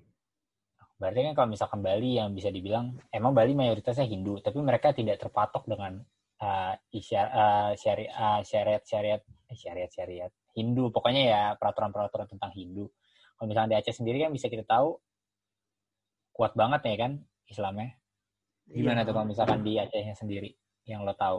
Berarti 0.97 1.21
kan 1.29 1.33
kalau 1.37 1.49
misalkan 1.53 1.81
Bali 1.85 2.17
yang 2.17 2.33
bisa 2.33 2.49
dibilang 2.49 2.97
emang 3.13 3.37
Bali 3.37 3.53
mayoritasnya 3.53 4.09
Hindu, 4.09 4.41
tapi 4.41 4.59
mereka 4.65 4.97
tidak 4.97 5.21
terpatok 5.21 5.69
dengan 5.69 6.01
uh, 6.41 6.75
isyar, 6.95 7.27
uh, 7.31 7.71
syari, 7.77 8.09
uh, 8.09 8.41
syariat 8.41 8.83
syariat 8.83 9.23
eh, 9.23 9.57
syariat 9.59 9.91
syariat 9.93 10.33
Hindu. 10.57 10.89
Pokoknya 10.89 11.23
ya 11.27 11.43
peraturan-peraturan 11.61 12.33
tentang 12.33 12.51
Hindu. 12.57 12.89
Kalau 13.37 13.47
misalnya 13.51 13.77
di 13.77 13.79
Aceh 13.85 14.01
sendiri 14.01 14.25
kan 14.25 14.33
bisa 14.33 14.49
kita 14.49 14.65
tahu 14.65 14.97
kuat 16.33 16.57
banget 16.57 16.81
ya 16.89 16.97
kan 16.97 17.13
Islamnya. 17.51 17.93
Gimana 18.67 19.01
Iya. 19.03 19.07
tuh 19.07 19.13
kalau 19.15 19.27
misalkan 19.31 19.61
di 19.63 19.79
Acehnya 19.79 20.15
sendiri 20.19 20.51
yang 20.91 21.07
lo 21.07 21.15
tahu? 21.15 21.39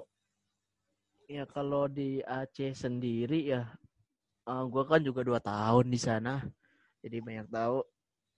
Ya 1.27 1.43
kalau 1.43 1.91
di 1.91 2.23
Aceh 2.23 2.71
sendiri 2.71 3.51
ya, 3.51 3.67
eh 4.47 4.63
gue 4.71 4.83
kan 4.87 5.03
juga 5.03 5.21
dua 5.27 5.39
tahun 5.43 5.91
di 5.91 5.99
sana, 5.99 6.39
jadi 7.03 7.19
banyak 7.19 7.47
tahu. 7.51 7.83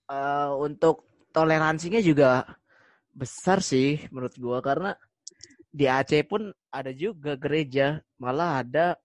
Eh 0.10 0.52
untuk 0.58 1.06
toleransinya 1.30 2.02
juga 2.02 2.50
besar 3.14 3.62
sih 3.62 4.10
menurut 4.10 4.34
gue 4.34 4.58
karena 4.66 4.98
di 5.70 5.86
Aceh 5.86 6.26
pun 6.26 6.50
ada 6.74 6.90
juga 6.90 7.38
gereja, 7.38 8.02
malah 8.18 8.66
ada 8.66 8.98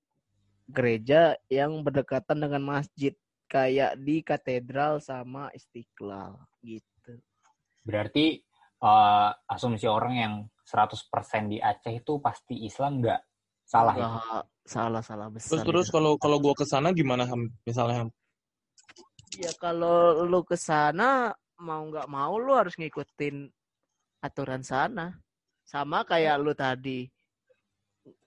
gereja 0.65 1.37
yang 1.53 1.85
berdekatan 1.85 2.41
dengan 2.41 2.65
masjid 2.65 3.13
kayak 3.53 4.01
di 4.01 4.25
katedral 4.25 4.97
sama 5.05 5.53
istiqlal 5.53 6.41
gitu. 6.65 7.21
Berarti 7.85 8.41
uh, 8.85 9.33
asumsi 9.49 9.89
orang 9.89 10.15
yang 10.15 10.35
100% 10.69 11.49
di 11.49 11.59
Aceh 11.61 11.93
itu 12.05 12.21
pasti 12.21 12.69
Islam 12.69 13.01
nggak 13.01 13.21
salah 13.65 13.95
ya? 13.97 14.09
Nggak 14.09 14.45
salah-salah 14.65 15.29
terus 15.33 15.45
besar. 15.49 15.65
terus 15.65 15.87
itu. 15.89 15.95
kalau 15.97 16.13
kalau 16.21 16.37
gua 16.41 16.55
ke 16.57 16.65
sana 16.69 16.93
gimana 16.93 17.25
Ham? 17.29 17.49
Misalnya 17.65 18.05
Ham? 18.05 18.11
Ya 19.41 19.53
kalau 19.61 20.25
lu 20.25 20.41
ke 20.45 20.57
sana 20.57 21.33
mau 21.61 21.85
nggak 21.89 22.09
mau 22.09 22.37
lu 22.37 22.53
harus 22.57 22.77
ngikutin 22.77 23.49
aturan 24.25 24.65
sana. 24.65 25.17
Sama 25.65 26.05
kayak 26.05 26.37
lu 26.41 26.53
tadi 26.53 27.09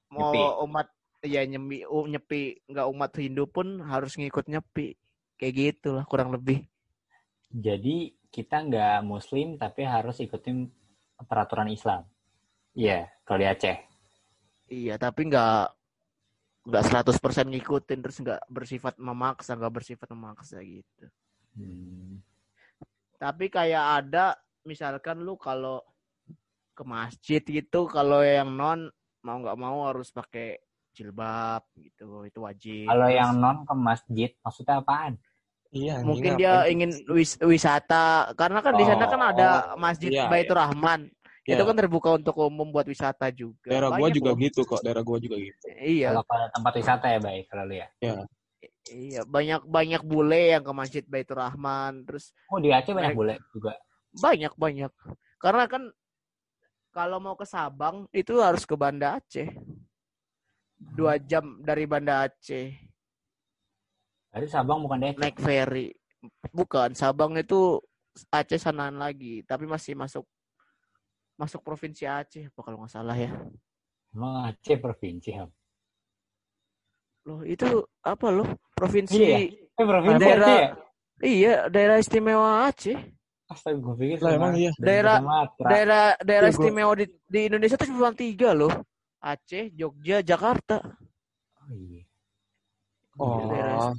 mau 0.09 0.33
Nyepi. 0.33 0.41
umat 0.65 0.87
ya 1.25 1.41
nyepi 1.45 1.77
u- 1.89 2.09
nyepi 2.09 2.41
nggak 2.69 2.87
umat 2.93 3.11
Hindu 3.17 3.45
pun 3.49 3.81
harus 3.85 4.13
ngikut 4.17 4.45
nyepi. 4.49 4.93
Kayak 5.37 5.53
gitulah 5.81 6.05
kurang 6.05 6.33
lebih. 6.33 6.65
Jadi 7.53 8.16
kita 8.29 8.63
nggak 8.67 8.99
Muslim 9.07 9.55
tapi 9.55 9.87
harus 9.87 10.19
ikutin 10.19 10.67
peraturan 11.25 11.71
Islam. 11.71 12.05
Iya, 12.77 13.09
kalau 13.25 13.39
di 13.41 13.47
Aceh. 13.49 13.77
Iya, 14.69 14.95
tapi 15.01 15.31
nggak 15.31 15.77
nggak 16.67 16.83
100% 16.83 17.47
ngikutin 17.47 17.99
terus 18.03 18.17
nggak 18.19 18.41
bersifat 18.51 18.99
memaksa, 18.99 19.55
nggak 19.55 19.73
bersifat 19.73 20.07
memaksa 20.11 20.59
gitu. 20.61 21.07
Hmm. 21.55 22.21
Tapi 23.17 23.49
kayak 23.49 23.85
ada 24.03 24.37
misalkan 24.67 25.23
lu 25.23 25.39
kalau 25.39 25.81
ke 26.77 26.83
masjid 26.85 27.41
gitu 27.41 27.89
kalau 27.89 28.21
yang 28.21 28.53
non 28.53 28.91
mau 29.25 29.41
nggak 29.41 29.57
mau 29.57 29.89
harus 29.89 30.13
pakai 30.13 30.61
jilbab 30.93 31.65
gitu 31.79 32.27
itu 32.29 32.39
wajib. 32.43 32.85
Kalau 32.85 33.09
yang 33.09 33.41
non 33.41 33.65
ke 33.65 33.73
masjid 33.73 34.29
maksudnya 34.45 34.83
apaan? 34.83 35.17
Iya, 35.67 35.99
mungkin 35.99 36.31
apa 36.35 36.39
dia 36.39 36.53
itu? 36.63 36.71
ingin 36.73 36.91
wis- 37.11 37.39
wisata 37.43 38.31
karena 38.39 38.59
kan 38.63 38.73
di 38.79 38.85
sana 38.87 39.05
kan 39.05 39.21
ada 39.21 39.47
Oh, 39.75 39.79
masjid 39.79 40.11
iya, 40.15 40.31
Baitur 40.31 40.55
Rahman. 40.55 41.11
Iya. 41.43 41.59
Itu 41.59 41.63
kan 41.63 41.75
terbuka 41.75 42.09
untuk 42.15 42.35
umum 42.43 42.71
buat 42.71 42.87
wisata 42.87 43.31
juga. 43.31 43.71
Daerah 43.71 43.91
gua 43.95 44.07
juga 44.11 44.31
loh. 44.31 44.39
gitu 44.39 44.61
kok, 44.63 44.79
daerah 44.83 45.03
gua 45.03 45.19
juga 45.19 45.35
gitu. 45.39 45.63
Iya. 45.79 46.11
Kalau 46.15 46.23
ke 46.23 46.35
tempat 46.55 46.73
wisata 46.75 47.05
ya 47.11 47.19
baik 47.19 47.45
kalau 47.51 47.63
ya. 47.71 47.87
Iya, 48.87 49.21
banyak 49.27 49.61
banyak 49.67 50.01
bule 50.07 50.55
yang 50.55 50.63
ke 50.63 50.71
masjid 50.71 51.03
Baitur 51.03 51.39
Rahman, 51.43 52.07
terus 52.07 52.31
Oh 52.47 52.59
di 52.59 52.71
Aceh 52.71 52.95
banyak 52.95 53.15
bule 53.15 53.35
juga. 53.51 53.75
banyak 54.15 54.53
banyak. 54.55 54.91
Karena 55.37 55.67
kan 55.67 55.83
kalau 56.95 57.19
mau 57.19 57.35
ke 57.35 57.43
Sabang 57.43 58.07
itu 58.15 58.39
harus 58.39 58.63
ke 58.63 58.75
Banda 58.79 59.19
Aceh. 59.19 59.51
Dua 60.77 61.19
jam 61.19 61.59
dari 61.59 61.83
Banda 61.83 62.23
Aceh 62.27 62.71
Berarti 64.37 64.53
Sabang 64.53 64.85
bukan 64.85 65.01
di 65.01 65.05
Aceh. 65.09 65.17
naik 65.17 65.37
ferry. 65.41 65.87
Bukan, 66.53 66.93
Sabang 66.93 67.33
itu 67.33 67.81
Aceh 68.29 68.61
sanaan 68.61 69.01
lagi, 69.01 69.41
tapi 69.41 69.65
masih 69.65 69.97
masuk 69.97 70.21
masuk 71.33 71.61
provinsi 71.61 72.05
Aceh 72.05 72.45
apa 72.45 72.59
kalau 72.61 72.77
nggak 72.81 72.93
salah 72.93 73.17
ya. 73.17 73.33
Emang 74.13 74.45
Aceh 74.45 74.77
provinsi 74.77 75.33
Ham. 75.33 75.49
Loh, 77.25 77.41
itu 77.41 77.65
apa 77.99 78.27
loh? 78.29 78.45
Provinsi 78.73 79.17
Iya. 79.17 79.37
Eh 79.73 79.85
provinsi 79.85 80.21
Daerah- 80.21 80.45
Aceh 80.45 80.61
ya? 80.61 80.69
Iya, 81.17 81.53
daerah 81.67 81.97
istimewa 81.97 82.69
Aceh. 82.69 82.97
Astaga 83.47 83.79
gue 83.79 83.95
pikir 83.97 84.17
Lah, 84.21 84.37
emang 84.37 84.53
iya. 84.53 84.69
Daerah- 84.77 85.17
Sumatera. 85.17 85.67
Daerah 85.67 86.05
daerah 86.21 86.49
Iya, 86.49 86.55
istimewa 86.55 86.91
di, 86.93 87.05
di 87.25 87.39
Indonesia 87.49 87.73
tuh 87.73 87.89
cuma 87.89 88.13
tiga 88.13 88.53
loh. 88.53 88.69
Aceh, 89.17 89.73
Jogja, 89.73 90.21
Jakarta. 90.21 90.77
Oh, 91.57 91.73
iya. 91.73 92.05
Oh, 93.17 93.49
daerah- 93.49 93.97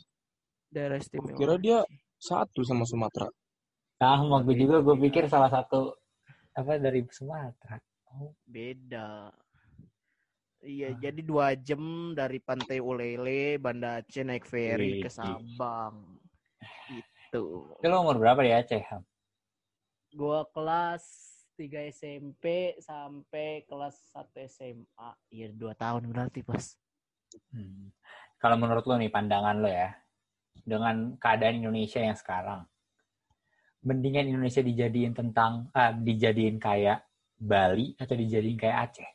Daerah 0.69 1.01
istimewa. 1.01 1.37
kira 1.37 1.55
dia- 1.57 1.85
Aceh. 1.85 1.99
satu 2.19 2.61
sama 2.63 2.85
Sumatera. 2.85 3.29
Sama 3.99 4.43
gue 4.45 4.55
juga 4.55 4.79
gue 4.79 4.97
pikir 5.09 5.27
salah 5.27 5.49
satu 5.49 5.95
apa 6.53 6.77
dari 6.79 7.03
Sumatera. 7.09 7.79
Oh, 8.15 8.35
beda. 8.45 9.33
Iya, 10.59 10.91
jadi 10.99 11.21
dua 11.23 11.55
jam 11.55 12.13
dari 12.19 12.43
Pantai 12.43 12.83
Ulele, 12.83 13.63
Banda 13.63 14.03
Aceh 14.03 14.27
naik 14.27 14.43
ferry 14.43 14.99
ke. 14.99 15.11
Sabang. 15.11 16.19
Itu. 16.91 17.71
itu 17.79 17.87
lo 17.87 18.03
umur 18.03 18.19
berapa 18.19 18.41
di 18.43 18.51
Aceh 18.51 18.83
Ham? 18.91 19.05
Gua 20.17 20.43
kelas 20.51 21.05
3 21.55 21.87
SMP 21.87 22.75
sampai 22.81 23.63
kelas 23.69 24.01
1 24.11 24.41
SMA. 24.49 25.11
Iya, 25.31 25.53
dua 25.53 25.77
tahun 25.77 26.09
berarti, 26.11 26.41
Pas. 26.43 26.75
Hmm. 27.53 27.93
Kalau 28.41 28.57
menurut 28.57 28.83
lo 28.89 28.97
nih 28.97 29.13
pandangan 29.13 29.61
lo 29.61 29.69
ya, 29.69 29.93
dengan 30.65 31.15
keadaan 31.19 31.63
Indonesia 31.63 32.01
yang 32.03 32.17
sekarang, 32.19 32.65
mendingan 33.85 34.31
Indonesia 34.31 34.63
dijadiin 34.63 35.15
tentang, 35.15 35.71
ah, 35.75 35.95
dijadiin 35.95 36.59
kayak 36.59 37.05
Bali 37.39 37.95
atau 37.95 38.15
dijadiin 38.19 38.59
kayak 38.59 38.79
Aceh? 38.91 39.11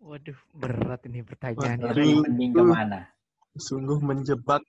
Waduh, 0.00 0.36
berat 0.56 1.04
ini 1.08 1.20
pertanyaannya. 1.20 1.92
Waduh. 1.92 2.24
Mending 2.24 2.52
ke 2.56 2.62
mana? 2.64 3.00
Sungguh 3.56 4.00
menjebak. 4.00 4.64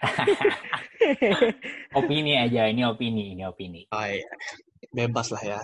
Opini 1.98 2.38
aja, 2.38 2.70
ini 2.70 2.86
opini, 2.86 3.34
ini 3.34 3.42
opini. 3.44 3.84
Ah, 3.90 4.08
iya. 4.08 4.24
Bebas 4.94 5.34
lah 5.34 5.42
ya. 5.42 5.60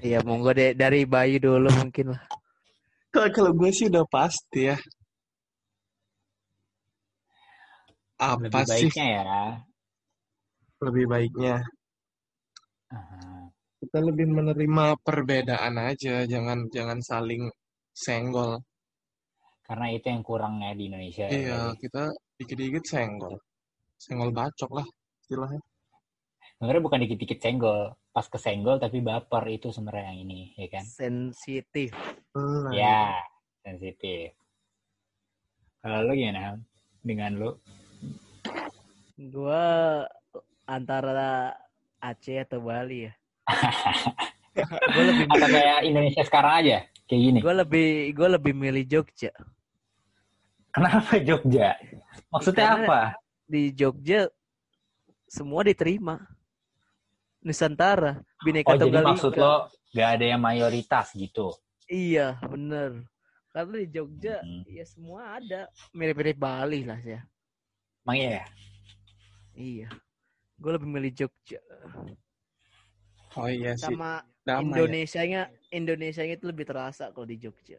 Iya, 0.00 0.22
monggo 0.22 0.52
deh 0.54 0.72
dari 0.76 1.04
Bayu 1.08 1.42
dulu 1.42 1.68
mungkin 1.72 2.14
lah. 2.14 2.22
Kalau 3.10 3.28
kalau 3.32 3.52
gue 3.56 3.70
sih 3.72 3.88
udah 3.88 4.04
pasti 4.06 4.68
ya. 4.70 4.76
Lebih 8.16 8.48
Apa 8.48 8.60
sih 8.64 8.88
baiknya 8.88 9.06
ya. 9.12 9.40
lebih 10.76 11.04
baiknya? 11.08 11.56
Aha. 12.92 13.48
Kita 13.76 13.98
lebih 14.00 14.26
menerima 14.28 14.86
perbedaan 15.04 15.74
aja, 15.76 16.24
jangan 16.24 16.68
jangan 16.72 16.98
saling 17.04 17.48
senggol. 17.92 18.60
Karena 19.64 19.90
itu 19.92 20.06
yang 20.08 20.22
kurangnya 20.24 20.72
di 20.72 20.88
Indonesia. 20.88 21.26
ya, 21.26 21.32
Iya, 21.32 21.58
tadi. 21.72 21.78
kita 21.84 22.02
dikit-dikit 22.38 22.84
senggol. 22.86 23.34
Senggol 23.96 24.30
bacok 24.32 24.70
lah 24.80 24.86
istilahnya. 25.24 25.60
Sebenarnya 26.56 26.82
bukan 26.84 27.00
dikit-dikit 27.04 27.38
senggol. 27.40 27.80
Pas 28.12 28.24
kesenggol 28.24 28.80
tapi 28.80 29.04
baper 29.04 29.44
itu 29.52 29.68
sebenarnya 29.68 30.08
yang 30.12 30.18
ini, 30.24 30.40
ya 30.56 30.68
kan? 30.72 30.84
Sensitif. 30.88 31.92
Ya, 32.72 33.12
sensitif. 33.60 34.32
Kalau 35.84 36.00
lu 36.04 36.12
gimana? 36.16 36.56
Dengan 37.04 37.32
lu? 37.36 37.50
Gua 39.16 40.04
antara 40.68 41.56
Aceh 41.96 42.36
atau 42.36 42.60
Bali 42.60 43.08
ya. 43.08 43.12
gue 44.92 45.04
lebih 45.04 45.26
Atau 45.30 45.48
kayak 45.48 45.78
Indonesia 45.84 46.22
sekarang 46.22 46.54
aja? 46.60 46.78
Kayak 47.06 47.20
gini. 47.22 47.38
gue 47.40 47.54
lebih 47.54 47.88
gue 48.12 48.28
lebih 48.28 48.52
milih 48.52 48.84
Jogja. 48.84 49.32
Kenapa 50.68 51.16
Jogja? 51.18 51.78
Maksudnya 52.28 52.66
Karena- 52.68 52.84
apa? 52.86 53.00
Di 53.46 53.72
Jogja 53.72 54.28
semua 55.24 55.64
diterima. 55.64 56.18
Nusantara, 57.40 58.18
Bineka 58.42 58.68
Oh, 58.68 58.74
jadi 58.74 58.82
Tunggal 58.90 59.04
maksud 59.06 59.32
Ika. 59.32 59.38
lo 59.38 59.54
gak 59.94 60.08
ada 60.18 60.24
yang 60.26 60.42
mayoritas 60.42 61.14
gitu? 61.14 61.54
Iya, 61.86 62.42
bener. 62.42 63.06
Karena 63.54 63.74
di 63.78 63.88
Jogja 63.88 64.42
Hmm. 64.42 64.66
ya 64.66 64.82
semua 64.82 65.38
ada. 65.38 65.70
Mirip-mirip 65.94 66.34
Bali 66.34 66.82
lah 66.82 66.98
ya. 66.98 67.22
Emang 68.02 68.16
iya 68.18 68.30
ya? 68.42 68.44
Iya. 69.56 69.88
Gue 70.60 70.70
lebih 70.76 70.88
milih 70.88 71.12
Jogja. 71.12 71.60
Oh 73.36 73.48
iya 73.48 73.76
sih, 73.76 73.92
Sama 73.92 74.24
damai 74.44 74.64
ya. 74.64 74.64
Indonesianya, 74.64 75.42
Indonesianya 75.68 76.34
itu 76.40 76.46
lebih 76.48 76.64
terasa 76.64 77.12
kalau 77.12 77.28
di 77.28 77.36
Jogja. 77.36 77.76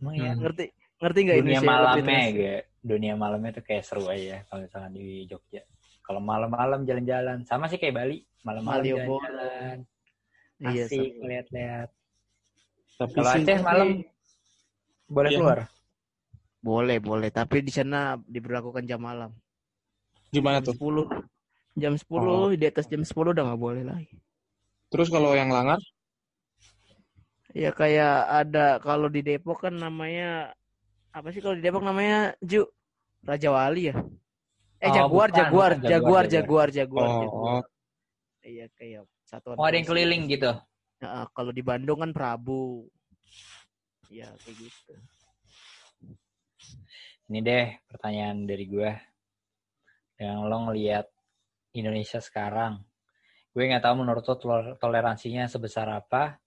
Emang 0.00 0.14
iya? 0.16 0.32
Hmm. 0.32 0.44
Ngerti? 0.44 0.64
Ngerti 1.00 1.18
nggak 1.24 1.38
Dunia 1.40 1.58
Indonesia 1.60 1.68
malamnya 1.68 2.20
ya, 2.32 2.56
dunia 2.84 3.14
malamnya 3.16 3.50
tuh 3.60 3.64
kayak 3.64 3.84
seru 3.84 4.04
aja 4.08 4.44
kalau 4.48 4.60
misalkan 4.64 4.92
di 4.92 5.24
Jogja. 5.28 5.62
Kalau 6.04 6.20
malam-malam 6.20 6.84
jalan-jalan, 6.84 7.48
sama 7.48 7.64
sih 7.72 7.80
kayak 7.80 7.96
Bali, 7.96 8.18
malam-malam 8.44 8.84
jalan-jalan, 8.84 9.76
Iya, 10.60 10.84
asik 10.84 11.12
lihat-lihat. 11.24 11.88
Tapi 13.00 13.16
Kalau 13.16 13.30
sih, 13.32 13.42
Aceh 13.42 13.58
malam 13.64 13.88
boleh 15.08 15.30
Iya. 15.32 15.38
keluar. 15.40 15.58
Boleh, 16.64 16.98
boleh. 17.00 17.28
Tapi 17.32 17.64
di 17.64 17.72
sana 17.72 18.16
diberlakukan 18.20 18.84
jam 18.84 19.00
malam. 19.00 19.32
Gimana 20.34 20.58
Jam 20.58 20.74
tuh? 20.74 21.06
10. 21.78 21.78
Jam 21.78 21.94
10, 21.94 22.58
di 22.58 22.66
atas 22.66 22.86
jam 22.90 23.02
10 23.06 23.34
udah 23.34 23.44
nggak 23.46 23.62
boleh 23.62 23.82
lagi. 23.86 24.18
Terus 24.90 25.10
kalau 25.10 25.34
yang 25.34 25.50
langar? 25.54 25.78
Ya 27.54 27.70
kayak 27.70 28.14
ada 28.30 28.82
kalau 28.82 29.06
di 29.06 29.22
Depok 29.22 29.62
kan 29.62 29.74
namanya 29.78 30.50
apa 31.14 31.30
sih 31.30 31.38
kalau 31.38 31.54
di 31.54 31.62
Depok 31.62 31.86
namanya 31.86 32.34
Ju 32.42 32.66
Raja 33.22 33.54
Wali 33.54 33.94
ya? 33.94 33.96
Eh 34.82 34.90
Oh, 34.90 34.94
Jaguar, 34.94 35.30
bukan, 35.30 35.38
Jaguar, 35.38 35.70
bukan, 35.78 35.86
Jaguar, 35.86 36.24
Jaguar, 36.26 36.26
Jaguar, 36.26 36.68
Jaguar, 36.74 37.08
Oh, 37.08 37.20
Jaguar. 37.22 37.62
Iya 38.44 38.66
kayak 38.76 39.02
satuan. 39.24 39.56
Oh, 39.56 39.64
ada 39.64 39.76
yang 39.78 39.88
keliling 39.88 40.28
gitu. 40.28 40.50
Nah, 41.00 41.26
kalau 41.32 41.50
di 41.54 41.62
Bandung 41.64 42.02
kan 42.02 42.10
Prabu. 42.12 42.90
Ya 44.12 44.28
kayak 44.44 44.56
gitu. 44.60 44.92
Ini 47.32 47.38
deh 47.40 47.66
pertanyaan 47.88 48.44
dari 48.44 48.68
gue. 48.68 48.90
Yang 50.24 50.38
lo 50.48 50.56
ngelihat 50.70 51.06
Indonesia 51.76 52.20
sekarang. 52.24 52.80
Gue 53.52 53.68
nggak 53.68 53.84
tahu 53.84 53.94
menurut 54.00 54.24
lo 54.24 54.34
tol- 54.40 54.74
toleransinya 54.80 55.44
sebesar 55.46 55.86
apa. 55.92 56.40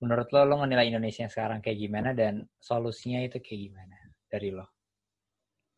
Menurut 0.00 0.32
lo, 0.32 0.48
lo 0.48 0.54
ngenilai 0.64 0.88
Indonesia 0.88 1.26
yang 1.28 1.32
sekarang 1.34 1.58
kayak 1.60 1.76
gimana 1.76 2.16
dan 2.16 2.46
solusinya 2.56 3.20
itu 3.20 3.36
kayak 3.42 3.60
gimana 3.68 3.96
dari 4.30 4.48
lo? 4.54 4.64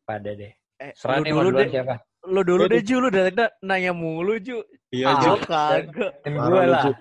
Pada 0.06 0.30
deh. 0.30 0.52
Eh, 0.78 0.92
Serah 0.94 1.18
mau 1.18 1.26
dulu 1.26 1.48
duluan 1.50 1.66
deh, 1.66 1.70
siapa? 1.74 1.94
lu 2.22 2.40
dulu 2.46 2.70
Aduh. 2.70 2.78
deh 2.78 2.82
Ju, 2.86 2.94
lu 3.02 3.08
dari 3.10 3.30
tadi 3.34 3.50
nanya 3.66 3.90
mulu 3.90 4.38
Ju. 4.38 4.62
Iya, 4.94 5.06
Ah, 5.10 5.18
Ju. 5.18 5.32
Kagak. 5.42 6.12
Gue 6.22 6.62
lah. 6.70 6.86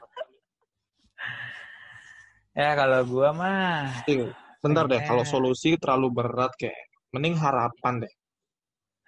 Ya 2.51 2.75
kalau 2.75 3.07
gue 3.07 3.29
mah 3.31 4.03
Bentar 4.59 4.83
deh, 4.85 4.99
kalau 5.07 5.23
Pengen. 5.23 5.31
solusi 5.31 5.79
terlalu 5.79 6.11
berat 6.11 6.51
kayak 6.59 6.75
mending 7.15 7.39
harapan 7.39 8.03
deh. 8.03 8.13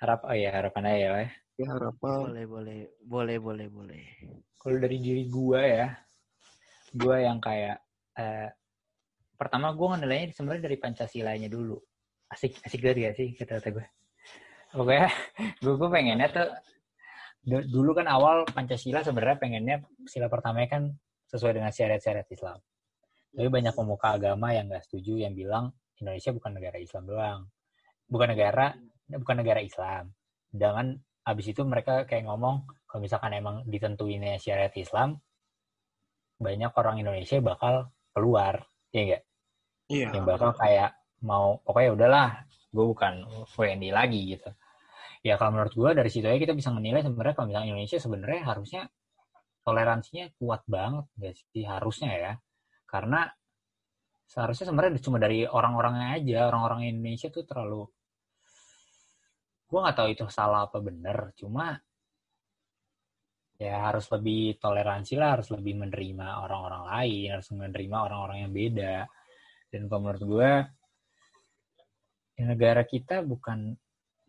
Harap 0.03 0.27
oh 0.27 0.35
ya 0.35 0.51
harapan 0.51 0.83
aja 0.91 0.99
ya. 0.99 1.11
Ya, 1.55 1.67
harapan. 1.71 2.17
Boleh, 2.27 2.45
boleh, 2.49 2.79
boleh, 3.07 3.37
boleh, 3.39 3.67
boleh. 3.71 4.03
Kalau 4.59 4.77
dari 4.83 4.99
diri 4.99 5.23
gue 5.31 5.61
ya, 5.63 5.87
gue 6.91 7.15
yang 7.23 7.39
kayak 7.39 7.79
eh, 8.19 8.51
pertama 9.39 9.71
gue 9.71 9.87
ngenilainya 9.95 10.35
sebenarnya 10.35 10.67
dari 10.67 10.77
Pancasilanya 10.81 11.47
dulu. 11.47 11.79
Asik, 12.27 12.59
asik 12.67 12.83
banget 12.83 12.97
gak 12.99 13.15
sih 13.15 13.27
kata-kata 13.39 13.69
gue. 13.79 13.85
Pokoknya 14.75 15.07
gue, 15.63 15.73
gue 15.79 15.89
pengennya 15.89 16.27
tuh 16.35 16.49
du- 17.47 17.67
dulu 17.71 17.95
kan 17.95 18.11
awal 18.11 18.43
Pancasila 18.49 18.99
sebenarnya 19.05 19.37
pengennya 19.39 19.77
sila 20.03 20.27
pertamanya 20.27 20.67
kan 20.67 20.83
sesuai 21.31 21.63
dengan 21.63 21.71
syariat-syariat 21.71 22.27
Islam. 22.27 22.59
Tapi 23.33 23.47
banyak 23.49 23.71
pemuka 23.71 24.19
agama 24.19 24.51
yang 24.51 24.67
gak 24.67 24.83
setuju 24.83 25.23
yang 25.23 25.31
bilang 25.31 25.71
Indonesia 25.95 26.35
bukan 26.35 26.51
negara 26.59 26.77
Islam 26.81 27.07
doang. 27.07 27.41
Bukan 28.09 28.35
negara 28.35 28.75
bukan 29.19 29.35
negara 29.43 29.59
Islam. 29.61 30.13
Dengan 30.49 30.97
abis 31.23 31.45
itu 31.55 31.61
mereka 31.63 32.03
kayak 32.05 32.27
ngomong 32.27 32.67
kalau 32.85 33.01
misalkan 33.01 33.33
emang 33.33 33.65
ditentuinnya 33.65 34.37
syariat 34.37 34.73
Islam, 34.77 35.17
banyak 36.37 36.71
orang 36.75 37.01
Indonesia 37.01 37.39
bakal 37.39 37.89
keluar, 38.13 38.61
ya 38.93 39.01
enggak? 39.01 39.23
Iya. 39.89 40.07
Yang 40.13 40.25
bakal 40.25 40.51
kayak 40.53 40.91
mau, 41.23 41.57
pokoknya 41.63 41.89
udahlah, 41.95 42.29
gue 42.69 42.85
bukan 42.85 43.13
WNI 43.55 43.89
lagi 43.89 44.21
gitu. 44.37 44.49
Ya 45.23 45.39
kalau 45.39 45.55
menurut 45.55 45.73
gue 45.73 45.89
dari 45.95 46.11
situ 46.11 46.27
aja 46.27 46.35
kita 46.35 46.53
bisa 46.53 46.69
menilai 46.69 46.99
sebenarnya 46.99 47.33
kalau 47.33 47.47
misalnya 47.47 47.67
Indonesia 47.71 47.97
sebenarnya 47.97 48.41
harusnya 48.43 48.81
toleransinya 49.63 50.25
kuat 50.35 50.61
banget, 50.67 51.05
gak 51.15 51.33
sih? 51.39 51.63
Harusnya 51.63 52.11
ya. 52.11 52.33
Karena 52.83 53.23
seharusnya 54.27 54.69
sebenarnya 54.69 54.99
cuma 54.99 55.17
dari 55.23 55.47
orang-orangnya 55.47 56.19
aja, 56.19 56.51
orang-orang 56.51 56.91
Indonesia 56.91 57.31
tuh 57.31 57.47
terlalu 57.47 57.87
gue 59.69 59.79
nggak 59.81 59.97
tahu 59.97 60.07
itu 60.13 60.23
salah 60.29 60.69
apa 60.69 60.77
bener 60.83 61.33
cuma 61.33 61.81
ya 63.57 63.89
harus 63.89 64.05
lebih 64.11 64.57
toleransi 64.59 65.13
lah 65.15 65.39
harus 65.39 65.47
lebih 65.53 65.77
menerima 65.77 66.27
orang-orang 66.43 66.83
lain 66.89 67.27
harus 67.37 67.47
menerima 67.53 67.97
orang-orang 68.05 68.37
yang 68.47 68.53
beda. 68.53 68.95
Dan 69.71 69.89
kalau 69.89 70.01
menurut 70.05 70.23
gue 70.25 70.51
ya 72.33 72.43
negara 72.49 72.81
kita 72.85 73.21
bukan 73.25 73.73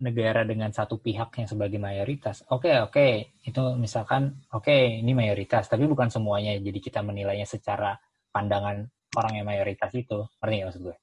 negara 0.05 0.45
dengan 0.45 0.69
satu 0.73 1.01
pihak 1.01 1.35
yang 1.41 1.49
sebagai 1.49 1.81
mayoritas. 1.81 2.45
Oke 2.53 2.79
oke 2.81 3.37
itu 3.45 3.63
misalkan 3.81 4.45
oke 4.53 4.73
ini 4.73 5.13
mayoritas 5.17 5.67
tapi 5.69 5.85
bukan 5.89 6.09
semuanya. 6.13 6.55
Jadi 6.61 6.79
kita 6.79 7.01
menilainya 7.03 7.49
secara 7.49 7.97
pandangan 8.31 8.85
orang 9.19 9.33
yang 9.41 9.47
mayoritas 9.49 9.91
itu. 9.97 10.25
Ngerti 10.41 10.55
nggak 10.61 10.69
maksud 10.69 10.83
gue 10.85 10.97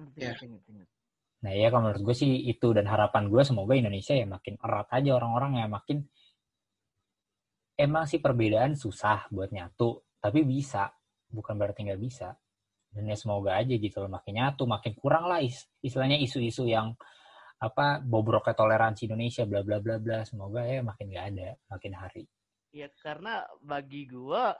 Ngerti, 0.00 0.18
Iya. 0.20 0.28
ngerti, 0.32 0.46
ngerti, 0.48 0.70
ngerti. 0.76 0.99
Nah 1.40 1.52
ya 1.56 1.72
kalau 1.72 1.88
menurut 1.88 2.12
gue 2.12 2.16
sih 2.16 2.32
itu 2.52 2.76
dan 2.76 2.84
harapan 2.84 3.32
gue 3.32 3.42
semoga 3.44 3.72
Indonesia 3.72 4.12
ya 4.12 4.28
makin 4.28 4.60
erat 4.60 4.88
aja 4.92 5.16
orang-orang 5.16 5.64
yang 5.64 5.70
makin 5.72 6.04
emang 7.80 8.04
sih 8.04 8.20
perbedaan 8.20 8.76
susah 8.76 9.28
buat 9.32 9.48
nyatu 9.48 10.04
tapi 10.20 10.44
bisa. 10.44 10.92
Bukan 11.30 11.56
berarti 11.56 11.88
nggak 11.88 12.02
bisa. 12.02 12.36
Dan 12.90 13.06
ya 13.08 13.16
semoga 13.16 13.56
aja 13.56 13.72
gitu 13.72 14.02
loh 14.02 14.10
makin 14.10 14.34
nyatu 14.36 14.66
makin 14.68 14.92
kurang 14.98 15.30
lah 15.30 15.40
is- 15.40 15.70
istilahnya 15.80 16.18
isu-isu 16.20 16.66
yang 16.68 16.92
apa 17.60 18.00
bobroknya 18.00 18.56
toleransi 18.56 19.08
Indonesia 19.08 19.46
bla 19.48 19.64
bla 19.64 19.80
bla 19.80 19.96
bla. 19.96 20.26
Semoga 20.28 20.66
ya 20.66 20.84
makin 20.84 21.06
nggak 21.08 21.26
ada 21.32 21.48
makin 21.72 21.92
hari. 21.96 22.24
Ya 22.70 22.90
karena 23.00 23.48
bagi 23.64 24.04
gua 24.10 24.52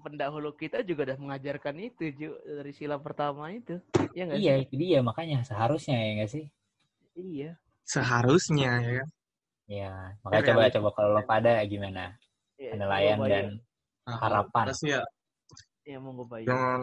pendahulu 0.00 0.50
kita 0.54 0.84
juga 0.86 1.12
udah 1.12 1.18
mengajarkan 1.18 1.76
itu 1.80 2.04
Ju 2.14 2.30
dari 2.44 2.72
sila 2.76 2.96
pertama 3.00 3.50
itu. 3.50 3.80
Iya 4.14 4.22
nggak 4.28 4.38
iya 4.40 4.52
sih? 4.56 4.62
itu 4.68 4.74
dia 4.78 4.98
makanya 5.02 5.38
seharusnya 5.44 5.96
ya 5.98 6.10
nggak 6.20 6.30
sih 6.30 6.44
Iya. 7.16 7.50
Seharusnya 7.84 8.70
ya 8.82 9.02
ya 9.66 9.92
makanya 10.22 10.42
Ya, 10.42 10.46
coba 10.48 10.60
realita. 10.62 10.74
coba 10.78 10.88
kalau 10.96 11.10
lo 11.16 11.22
pada 11.26 11.52
gimana 11.66 12.02
Ya, 12.56 12.70
penilaian 12.72 13.18
gua 13.20 13.28
dan 13.28 13.46
Nah, 14.06 14.18
Harapan. 14.22 14.66
ya 14.86 15.00
ya 15.82 15.96
mau 15.98 16.14
gue 16.14 16.26
bayar. 16.30 16.46
jangan 16.46 16.80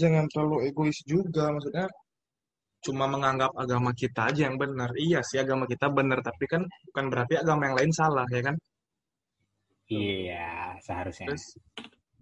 jangan 0.00 0.24
terlalu 0.32 0.56
egois 0.72 0.98
juga 1.04 1.52
maksudnya 1.52 1.86
cuma 2.86 3.04
menganggap 3.10 3.52
agama 3.58 3.90
kita 3.92 4.30
aja 4.32 4.48
yang 4.48 4.56
benar. 4.56 4.90
Iya 4.96 5.20
sih 5.28 5.38
agama 5.42 5.64
kita 5.68 5.86
benar, 5.92 6.18
tapi 6.24 6.44
kan 6.48 6.62
bukan 6.88 7.04
berarti 7.12 7.34
agama 7.42 7.68
yang 7.68 7.76
lain 7.76 7.92
salah 7.92 8.24
ya 8.32 8.40
kan? 8.48 8.56
Iya, 9.88 10.76
seharusnya. 10.84 11.26
Terus 11.32 11.44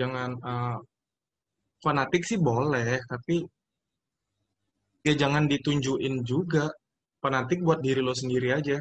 jangan 0.00 0.30
eh, 0.40 0.76
fanatik 1.84 2.22
sih 2.28 2.38
boleh, 2.40 3.00
tapi 3.10 3.44
ya 5.06 5.14
jangan 5.16 5.44
ditunjukin 5.50 6.22
juga. 6.24 6.68
Fanatik 7.22 7.58
buat 7.66 7.80
diri 7.82 8.00
lo 8.04 8.14
sendiri 8.14 8.48
aja. 8.54 8.78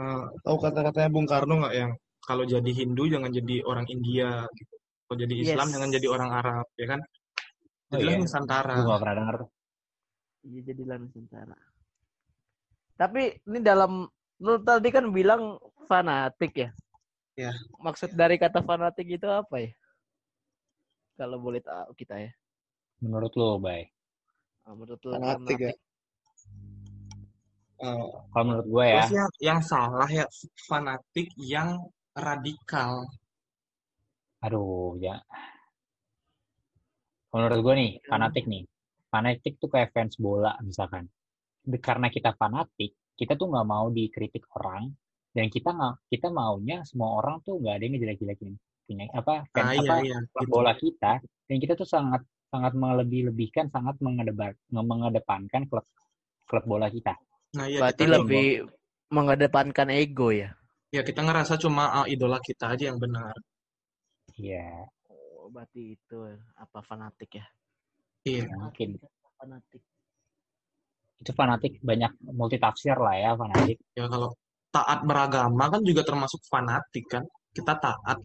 Eh, 0.00 0.24
tahu 0.44 0.56
kata-katanya 0.64 1.10
Bung 1.12 1.28
Karno 1.28 1.54
nggak 1.60 1.74
yang 1.76 1.92
kalau 2.22 2.44
jadi 2.46 2.70
Hindu 2.70 3.10
jangan 3.10 3.30
jadi 3.34 3.66
orang 3.66 3.86
India 3.90 4.46
gitu. 4.56 4.74
Kalau 5.06 5.18
jadi 5.28 5.34
Islam 5.44 5.66
Yes. 5.68 5.72
jangan 5.76 5.90
jadi 5.92 6.06
orang 6.08 6.30
Arab, 6.32 6.66
ya 6.80 6.86
kan? 6.88 7.00
Oh 7.92 8.00
Jadilah 8.00 8.14
iya. 8.16 8.22
Nusantara. 8.24 8.72
Gue 8.80 8.88
gak 8.88 9.00
pernah 9.04 9.16
denger. 9.20 9.36
Iya 10.48 10.60
jadilah 10.72 10.96
Nusantara. 10.96 11.58
Tapi 12.96 13.22
ini 13.50 13.58
dalam 13.60 13.92
lu 14.42 14.54
tadi 14.64 14.88
kan 14.88 15.04
bilang 15.12 15.60
fanatik 15.84 16.52
ya. 16.56 16.70
Ya. 17.32 17.52
Maksud 17.80 18.12
dari 18.12 18.36
kata 18.36 18.60
fanatik 18.60 19.08
itu 19.08 19.24
apa 19.24 19.56
ya? 19.64 19.72
Kalau 21.16 21.40
boleh 21.40 21.60
tahu 21.64 21.92
kita 21.96 22.20
ya. 22.20 22.32
Menurut 23.00 23.32
lo, 23.34 23.56
Bay? 23.58 23.88
Ah, 24.62 24.76
Menurut 24.78 25.00
lu 25.02 25.10
Fanatik 25.16 25.58
ya. 25.58 25.72
Eh, 27.82 28.06
Kalau 28.30 28.44
menurut 28.46 28.66
gue 28.70 28.84
ya, 28.86 29.04
yang, 29.10 29.30
yang 29.42 29.60
salah 29.64 30.06
ya 30.06 30.22
fanatik 30.70 31.34
yang 31.34 31.82
radikal. 32.14 33.10
aduh, 34.38 34.94
ya. 35.02 35.18
Kalau 37.26 37.42
menurut 37.48 37.60
gue 37.64 37.74
nih, 37.74 37.90
fanatik 38.06 38.44
nih. 38.46 38.62
Fanatik 39.10 39.58
tuh 39.58 39.66
kayak 39.72 39.90
fans 39.90 40.14
bola 40.20 40.54
misalkan. 40.62 41.10
Karena 41.82 42.06
kita 42.06 42.38
fanatik, 42.38 42.94
kita 43.18 43.34
tuh 43.34 43.50
nggak 43.50 43.66
mau 43.66 43.90
dikritik 43.90 44.46
orang, 44.54 44.94
dan 45.32 45.46
kita 45.48 45.72
nggak 45.72 45.94
kita 46.08 46.28
maunya 46.28 46.84
semua 46.84 47.18
orang 47.18 47.40
tuh 47.40 47.56
nggak 47.56 47.74
ada 47.76 47.82
yang 47.82 47.92
ngejelek-jelekin 47.96 48.52
punya 48.84 49.04
apa 49.16 49.34
fans 49.48 49.64
Ah, 49.64 49.72
iya, 49.72 49.80
apa 49.80 49.94
iya, 50.04 50.16
gitu. 50.20 50.50
bola 50.50 50.72
kita 50.74 51.12
dan 51.22 51.56
kita 51.56 51.72
tuh 51.72 51.88
sangat 51.88 52.20
sangat 52.48 52.72
melebih-lebihkan 52.76 53.72
sangat 53.72 53.96
mengedepan 53.98 54.52
mengedepankan 54.68 55.64
klub 55.66 55.86
klub 56.44 56.64
bola 56.64 56.88
kita 56.88 57.16
Nah, 57.52 57.68
iya 57.68 57.84
Berarti 57.84 58.04
kita 58.04 58.12
lebih 58.16 58.48
mengedepankan 59.08 59.88
ego 59.92 60.32
ya. 60.32 60.56
ya 60.88 61.00
kita 61.00 61.20
ngerasa 61.20 61.60
cuma 61.60 61.92
ah, 61.92 62.06
idola 62.08 62.40
kita 62.40 62.72
aja 62.72 62.88
yang 62.88 62.96
benar. 62.96 63.32
iya 64.36 64.88
Oh, 65.08 65.52
berarti 65.52 65.96
itu 65.96 66.16
apa 66.54 66.80
fanatik 66.80 67.36
ya? 67.36 67.46
Iya. 68.24 68.48
mungkin 68.56 68.96
Fanatik. 69.36 69.82
itu 71.18 71.32
fanatik 71.34 71.72
banyak 71.82 72.12
multitafsir 72.24 72.94
lah 72.96 73.14
ya 73.14 73.30
fanatik 73.34 73.78
Ya 73.92 74.06
kalau 74.06 74.32
taat 74.74 75.00
beragama 75.08 75.64
kan 75.72 75.80
juga 75.88 76.02
termasuk 76.08 76.40
fanatik 76.50 77.04
kan. 77.12 77.24
Kita 77.56 77.74
taat. 77.76 78.18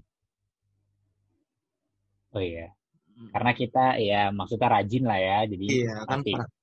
oh 2.36 2.44
iya 2.44 2.68
Mm. 3.18 3.34
karena 3.34 3.52
kita 3.58 3.84
ya 3.98 4.22
maksudnya 4.30 4.70
rajin 4.78 5.04
lah 5.10 5.18
ya 5.18 5.38
jadi 5.50 5.66
Iya 5.74 5.96
kan 6.06 6.22
fanatik. 6.22 6.36
fanatik. 6.38 6.56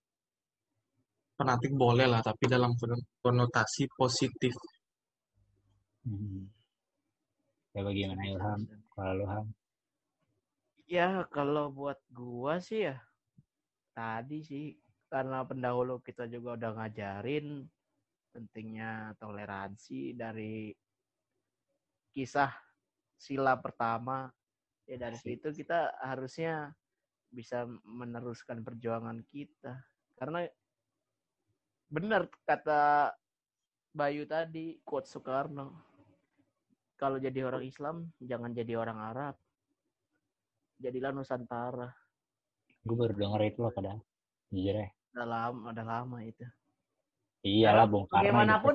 Fanatik 1.35 1.73
boleh 1.75 2.07
lah 2.07 2.20
tapi 2.23 2.44
dalam 2.47 2.79
kon- 2.79 3.07
konotasi 3.18 3.90
positif. 3.99 4.55
Hmm. 6.07 6.47
ya 7.75 7.81
bagaimana 7.83 8.23
Ilham 8.29 8.61
kalau 8.94 9.12
lu 9.18 9.27
Ham 9.27 9.47
Ya 10.87 11.27
kalau 11.33 11.73
buat 11.75 11.99
gua 12.12 12.61
sih 12.62 12.87
ya 12.87 12.97
tadi 13.99 14.47
sih 14.47 14.79
karena 15.11 15.42
pendahulu 15.42 15.99
kita 16.07 16.31
juga 16.31 16.55
udah 16.55 16.70
ngajarin 16.77 17.66
pentingnya 18.35 19.14
toleransi 19.23 20.18
dari 20.18 20.75
kisah 22.11 22.51
sila 23.14 23.55
pertama. 23.62 24.27
Ya 24.85 24.99
dari 24.99 25.16
Asik. 25.16 25.38
situ 25.38 25.64
kita 25.64 25.94
harusnya 26.03 26.75
bisa 27.31 27.64
meneruskan 27.87 28.66
perjuangan 28.66 29.23
kita. 29.31 29.79
Karena 30.18 30.44
benar 31.87 32.27
kata 32.42 33.14
Bayu 33.94 34.27
tadi 34.27 34.83
quote 34.83 35.07
Soekarno 35.07 35.94
kalau 36.99 37.23
jadi 37.23 37.47
orang 37.47 37.62
Islam 37.62 38.11
jangan 38.18 38.51
jadi 38.51 38.75
orang 38.75 38.99
Arab. 38.99 39.38
Jadilah 40.83 41.14
Nusantara. 41.14 41.88
Gue 42.83 42.97
baru 42.99 43.14
denger 43.14 43.40
itu 43.47 43.59
loh 43.62 43.73
padahal. 43.73 44.03
Jujur 44.51 44.75
ya. 44.75 44.90
Udah 45.14 45.27
lama 45.31 45.70
udah 45.70 45.87
lama 45.87 46.18
itu 46.27 46.44
iyalah 47.44 47.85
Bung 47.85 48.09
Karno 48.09 48.24
bagaimanapun, 48.24 48.74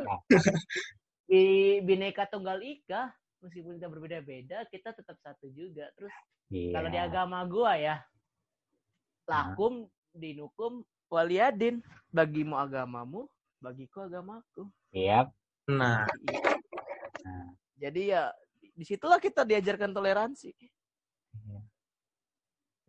di 1.25 1.41
bineka 1.87 2.29
tunggal 2.29 2.61
ika 2.61 3.09
meskipun 3.41 3.75
kita 3.75 3.87
berbeda-beda 3.87 4.57
kita 4.67 4.93
tetap 4.93 5.17
satu 5.19 5.49
juga. 5.49 5.89
Terus 5.97 6.13
Iya. 6.49 6.73
kalau 6.73 6.89
di 6.89 6.97
agama 6.97 7.45
gua 7.45 7.73
ya 7.75 8.01
lakum 9.25 9.85
dinukum 10.11 10.81
waliyadin 11.05 11.77
bagimu 12.09 12.57
agamamu 12.57 13.29
bagiku 13.57 14.01
agamaku. 14.01 14.65
Iya. 14.89 15.29
Nah, 15.69 16.09
Nah, 17.19 17.51
jadi 17.75 18.01
ya 18.07 18.21
di 18.73 18.81
situlah 18.81 19.19
kita 19.19 19.43
diajarkan 19.43 19.91
toleransi. 19.91 20.49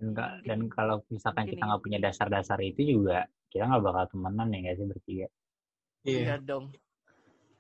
Dan, 0.01 0.17
nggak- 0.17 0.33
Mungkin- 0.41 0.49
dan 0.49 0.61
kalau 0.73 0.97
misalkan 1.11 1.45
mungkin 1.45 1.53
kita 1.53 1.65
nggak 1.69 1.83
punya 1.85 1.99
dasar-dasar 2.01 2.59
itu 2.63 2.81
juga 2.97 3.29
kita 3.53 3.69
nggak 3.69 3.83
bakal 3.85 4.05
temenan 4.09 4.49
ya 4.49 4.59
nggak 4.65 4.77
sih 4.79 4.87
bertiga 4.89 5.27
iya. 6.05 6.35
iya 6.35 6.37
dong. 6.41 6.73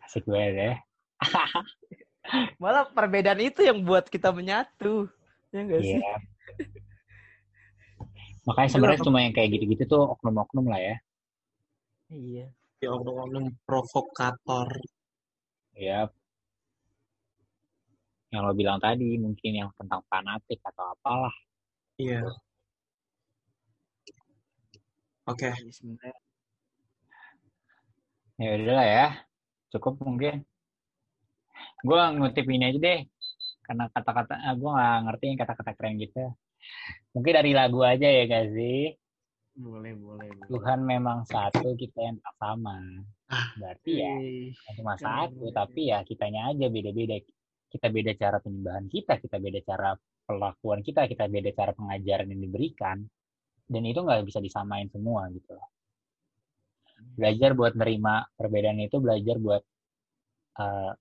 Asik 0.05 0.25
banget 0.27 0.55
ya. 0.57 0.75
Malah 2.63 2.87
perbedaan 2.93 3.41
itu 3.41 3.65
yang 3.65 3.83
buat 3.83 4.07
kita 4.07 4.31
menyatu. 4.31 5.09
Ya 5.51 5.61
enggak 5.65 5.83
sih? 5.83 5.99
Iya 5.99 6.15
makanya 8.49 8.73
sebenarnya 8.73 9.05
cuma 9.05 9.21
yang 9.23 9.37
kayak 9.37 9.53
gitu-gitu 9.55 9.85
tuh 9.87 10.03
oknum-oknum 10.17 10.67
lah 10.73 10.81
ya. 10.81 10.97
Iya. 12.11 12.47
Ya 12.81 12.89
oknum 12.97 13.53
provokator. 13.69 14.69
ya 15.77 16.09
yang 18.31 18.47
lo 18.47 18.55
bilang 18.55 18.79
tadi 18.79 19.19
mungkin 19.19 19.53
yang 19.59 19.71
tentang 19.75 20.07
fanatik 20.07 20.63
atau 20.63 20.95
apalah. 20.95 21.35
Iya. 21.99 22.23
Oke. 25.27 25.51
Jadi 25.51 25.73
sebenarnya 25.75 26.15
ya 28.41 28.57
udahlah 28.57 28.89
ya 28.89 29.09
cukup 29.77 30.01
mungkin. 30.01 30.41
Gue 31.85 32.01
ngutip 32.17 32.49
ini 32.49 32.73
aja 32.73 32.81
deh 32.81 33.01
karena 33.69 33.87
kata-kata 33.93 34.35
ah, 34.35 34.55
gue 34.57 34.71
nggak 34.73 34.99
ngerti 35.07 35.25
yang 35.29 35.39
kata-kata 35.45 35.73
keren 35.77 36.01
gitu. 36.01 36.25
Mungkin 37.13 37.33
dari 37.37 37.53
lagu 37.53 37.85
aja 37.85 38.09
ya 38.09 38.25
gak 38.25 38.47
sih 38.57 38.97
boleh 39.61 39.93
boleh 39.93 40.29
boleh. 40.33 40.49
Tuhan 40.49 40.81
memang 40.89 41.29
satu 41.29 41.77
kita 41.77 42.01
yang 42.01 42.17
tak 42.17 42.35
sama. 42.41 42.81
Berarti 43.61 43.93
ya 44.01 44.15
cuma 44.81 44.97
satu 44.97 45.53
tapi 45.53 45.93
ya 45.93 46.01
kitanya 46.01 46.49
aja 46.49 46.67
beda-beda. 46.73 47.21
Kita 47.71 47.87
beda 47.93 48.13
cara 48.17 48.41
penyembahan 48.41 48.89
kita 48.89 49.21
kita 49.21 49.37
beda 49.37 49.61
cara 49.63 49.93
perlakuan 50.25 50.81
kita 50.81 51.05
kita 51.11 51.29
beda 51.29 51.51
cara 51.53 51.77
pengajaran 51.77 52.33
yang 52.33 52.41
diberikan. 52.41 53.05
Dan 53.71 53.85
itu 53.85 54.01
nggak 54.01 54.25
bisa 54.25 54.41
disamain 54.41 54.89
semua 54.89 55.29
gitu 55.29 55.55
loh 55.55 55.69
belajar 57.17 57.51
buat 57.53 57.73
nerima 57.77 58.25
perbedaan 58.35 58.81
itu 58.81 58.97
belajar 59.01 59.37
buat 59.37 59.63
eh, 60.59 60.93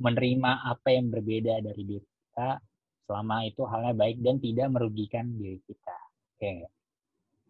menerima 0.00 0.50
apa 0.64 0.88
yang 0.96 1.12
berbeda 1.12 1.60
dari 1.60 1.82
diri 1.84 2.06
kita 2.06 2.56
selama 3.04 3.42
itu 3.44 3.62
halnya 3.66 3.92
baik 3.92 4.22
dan 4.22 4.38
tidak 4.38 4.66
merugikan 4.70 5.26
diri 5.34 5.58
kita. 5.66 5.96
Oke. 6.36 6.50
Nggak? 6.62 6.72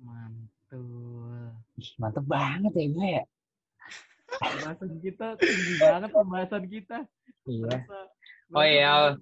mantul. 0.00 1.52
Ih, 1.76 1.90
mantep 2.00 2.24
banget 2.24 2.72
ya 2.72 2.86
gue 2.88 3.08
ya? 3.20 3.24
Pembahasan 4.30 4.92
kita 5.02 5.26
tinggi 5.36 5.74
banget 5.76 6.10
pembahasan 6.14 6.64
kita. 6.64 6.98
Iya. 7.44 7.84
Berasa- 7.84 8.08
Oh 8.50 8.66
iya, 8.66 9.14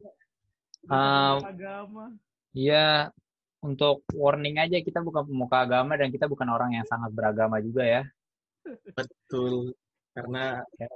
um, 0.88 1.36
agama. 1.44 2.16
Iya, 2.56 3.12
untuk 3.60 4.00
warning 4.16 4.56
aja 4.56 4.80
kita 4.80 5.04
bukan 5.04 5.28
pemuka 5.28 5.68
agama 5.68 6.00
dan 6.00 6.08
kita 6.08 6.24
bukan 6.24 6.48
orang 6.48 6.80
yang 6.80 6.86
sangat 6.88 7.12
beragama 7.12 7.60
juga 7.60 7.84
ya. 7.84 8.02
Betul. 8.94 9.72
Karena 10.14 10.58
Ya. 10.78 10.88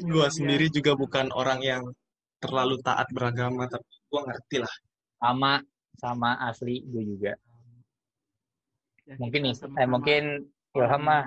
gue 0.00 0.26
sendiri 0.32 0.66
juga 0.72 0.96
bukan 0.96 1.28
orang 1.36 1.60
yang 1.60 1.82
terlalu 2.40 2.80
taat 2.80 3.06
beragama, 3.12 3.68
tapi 3.68 3.84
gue 4.08 4.20
ngerti 4.24 4.56
lah. 4.64 4.74
Sama 5.20 5.52
sama 6.00 6.30
asli 6.48 6.80
gue 6.88 7.04
juga. 7.04 7.32
Ya, 9.06 9.14
Mungkin 9.18 9.40
nih, 9.44 9.54
eh, 9.82 9.88
mungkin 9.88 10.22
Ilham 10.72 11.02
mah 11.04 11.24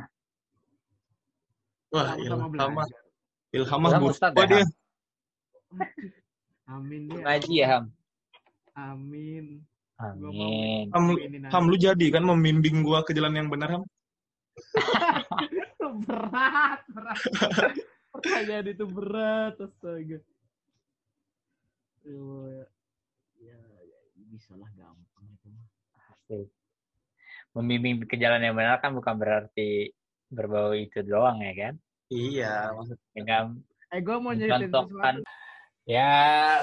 Wah, 1.94 2.18
Ilham 2.18 2.40
mah, 2.40 2.50
belajar. 2.50 3.02
Ilham 3.54 3.80
mah 3.80 3.92
gua 4.00 4.12
ya, 4.12 4.46
dia. 4.48 4.58
Ham? 4.64 4.70
amin 6.76 7.02
deh 7.08 7.20
ngaji 7.22 7.52
ya 7.62 7.68
Ham. 7.78 7.86
amin 8.74 9.46
Amin. 9.96 10.92
Ham. 10.92 11.16
Ham, 11.56 11.72
lu 11.72 11.80
jadi 11.80 12.12
kan 12.12 12.28
membimbing 12.28 12.84
gua 12.84 13.00
ke 13.08 13.16
jalan 13.16 13.32
yang 13.32 13.48
benar, 13.48 13.80
Ham? 13.80 13.84
berat 16.04 16.80
berat 16.92 17.20
pertanyaan 18.12 18.68
itu 18.72 18.86
berat 18.88 19.56
astaga 19.60 20.20
Eh, 22.06 22.62
ya, 23.42 23.58
ya 23.82 23.98
bisa 24.30 24.54
lah 24.54 24.70
gampang 24.78 25.26
itu 25.26 25.48
mah. 25.50 25.66
Membimbing 27.58 28.06
ke 28.06 28.14
jalan 28.14 28.46
yang 28.46 28.54
benar 28.54 28.78
kan 28.78 28.94
bukan 28.94 29.18
berarti 29.18 29.90
berbau 30.30 30.78
itu 30.78 31.02
doang 31.02 31.42
ya 31.42 31.54
kan? 31.58 31.74
Iya, 32.14 32.78
maksud 32.78 32.98
Dengan 33.16 33.58
Eh, 33.90 34.02
gue 34.06 34.18
mau 34.22 34.34
nyeritain 34.38 34.70
sesuatu. 34.70 35.22
ya 35.86 36.12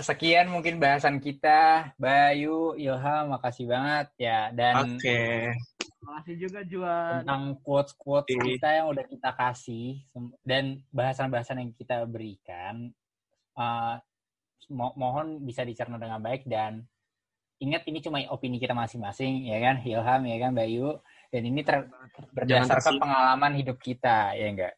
sekian 0.02 0.50
mungkin 0.50 0.82
bahasan 0.82 1.22
kita 1.22 1.94
Bayu 1.98 2.74
Ilham 2.74 3.34
makasih 3.34 3.70
banget 3.70 4.10
ya 4.18 4.50
dan 4.54 4.98
Oke. 4.98 5.50
Makasih 6.02 6.34
juga 6.34 6.60
Juan. 6.66 7.22
tentang 7.22 7.42
quotes 7.62 7.94
quotes 7.94 8.34
Oke. 8.34 8.58
kita 8.58 8.68
yang 8.74 8.90
udah 8.90 9.06
kita 9.06 9.30
kasih 9.38 10.02
dan 10.42 10.82
bahasan-bahasan 10.90 11.62
yang 11.62 11.70
kita 11.78 12.02
berikan 12.10 12.90
eh, 13.54 13.94
mo- 14.70 14.96
mohon 14.98 15.46
bisa 15.46 15.62
dicerna 15.62 16.02
dengan 16.02 16.18
baik 16.18 16.42
dan 16.50 16.82
ingat 17.62 17.86
ini 17.86 18.02
cuma 18.02 18.18
opini 18.34 18.58
kita 18.58 18.74
masing-masing 18.74 19.46
ya 19.46 19.62
kan 19.62 19.78
Ilham 19.86 20.22
ya 20.26 20.36
kan 20.42 20.50
Bayu 20.50 20.98
dan 21.30 21.42
ini 21.46 21.62
ter- 21.62 21.86
berdasarkan 22.34 22.98
pengalaman 22.98 23.54
hidup 23.54 23.78
kita 23.78 24.34
ya 24.34 24.46
enggak 24.50 24.74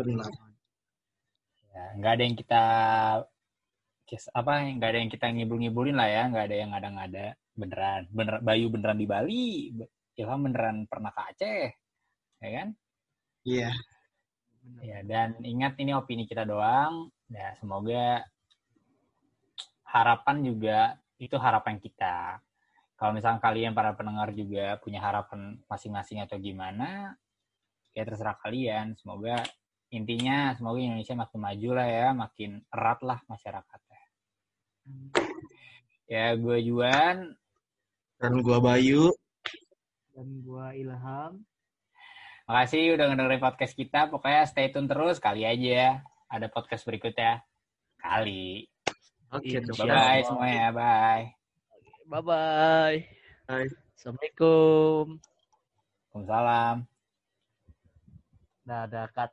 Benar. 0.00 0.32
ya 1.68 1.84
nggak 2.00 2.12
ada 2.16 2.22
yang 2.24 2.36
kita 2.38 2.62
apa 4.32 4.52
nggak 4.76 4.90
ada 4.92 4.98
yang 5.00 5.12
kita 5.12 5.26
ngibul-ngibulin 5.28 5.96
lah 5.96 6.08
ya 6.08 6.22
nggak 6.32 6.44
ada 6.48 6.56
yang 6.56 6.70
ngada-ngada 6.72 7.26
beneran 7.52 8.02
bener 8.08 8.40
Bayu 8.40 8.72
beneran 8.72 8.96
di 8.96 9.06
Bali 9.08 9.44
Ilham 10.18 10.40
beneran 10.44 10.84
pernah 10.88 11.10
ke 11.14 11.20
Aceh 11.32 11.64
ya 12.42 12.50
kan? 12.50 12.68
Iya. 13.42 13.70
ya 14.78 15.02
dan 15.02 15.42
ingat 15.42 15.74
ini 15.82 15.90
opini 15.90 16.22
kita 16.22 16.46
doang 16.46 17.10
ya 17.26 17.50
semoga 17.58 18.22
harapan 19.82 20.36
juga 20.46 20.78
itu 21.20 21.36
harapan 21.36 21.76
kita. 21.78 22.40
Kalau 22.96 23.12
misalnya 23.14 23.42
kalian 23.42 23.74
para 23.74 23.92
pendengar 23.98 24.30
juga 24.30 24.78
punya 24.78 25.02
harapan 25.02 25.58
masing-masing 25.66 26.22
atau 26.22 26.38
gimana 26.38 27.18
ya 27.92 28.02
terserah 28.06 28.38
kalian. 28.40 28.94
Semoga 28.96 29.42
intinya 29.92 30.56
semoga 30.56 30.80
Indonesia 30.80 31.14
makin 31.18 31.38
maju 31.42 31.70
lah 31.76 31.88
ya 31.88 32.08
makin 32.16 32.50
erat 32.72 33.00
lah 33.04 33.18
masyarakatnya. 33.28 34.02
Ya 36.08 36.34
gue 36.36 36.58
Juan. 36.64 37.36
Dan 38.22 38.38
gua 38.38 38.62
Bayu. 38.62 39.10
Dan 40.12 40.28
gue 40.40 40.66
Ilham. 40.78 41.40
makasih 42.42 42.98
udah 42.98 43.06
ngedengerin 43.06 43.38
podcast 43.38 43.72
kita 43.72 44.10
pokoknya 44.10 44.42
stay 44.44 44.68
tune 44.68 44.90
terus 44.90 45.22
kali 45.22 45.46
aja 45.46 46.02
ada 46.26 46.50
podcast 46.50 46.82
berikutnya 46.82 47.38
kali 47.96 48.66
Oke, 49.30 49.46
Insya 49.48 49.62
tuh. 49.62 49.74
bye 49.78 49.88
bye 49.88 50.20
semuanya 50.26 50.68
bye 50.70 51.24
Bye 52.02 52.18
bye. 52.20 52.98
Bye. 53.46 53.70
Assalamualaikum. 53.94 55.22
Waalaikumsalam 56.12 56.76
Nah, 58.62 58.80
ada 58.84 59.06
cut. 59.08 59.30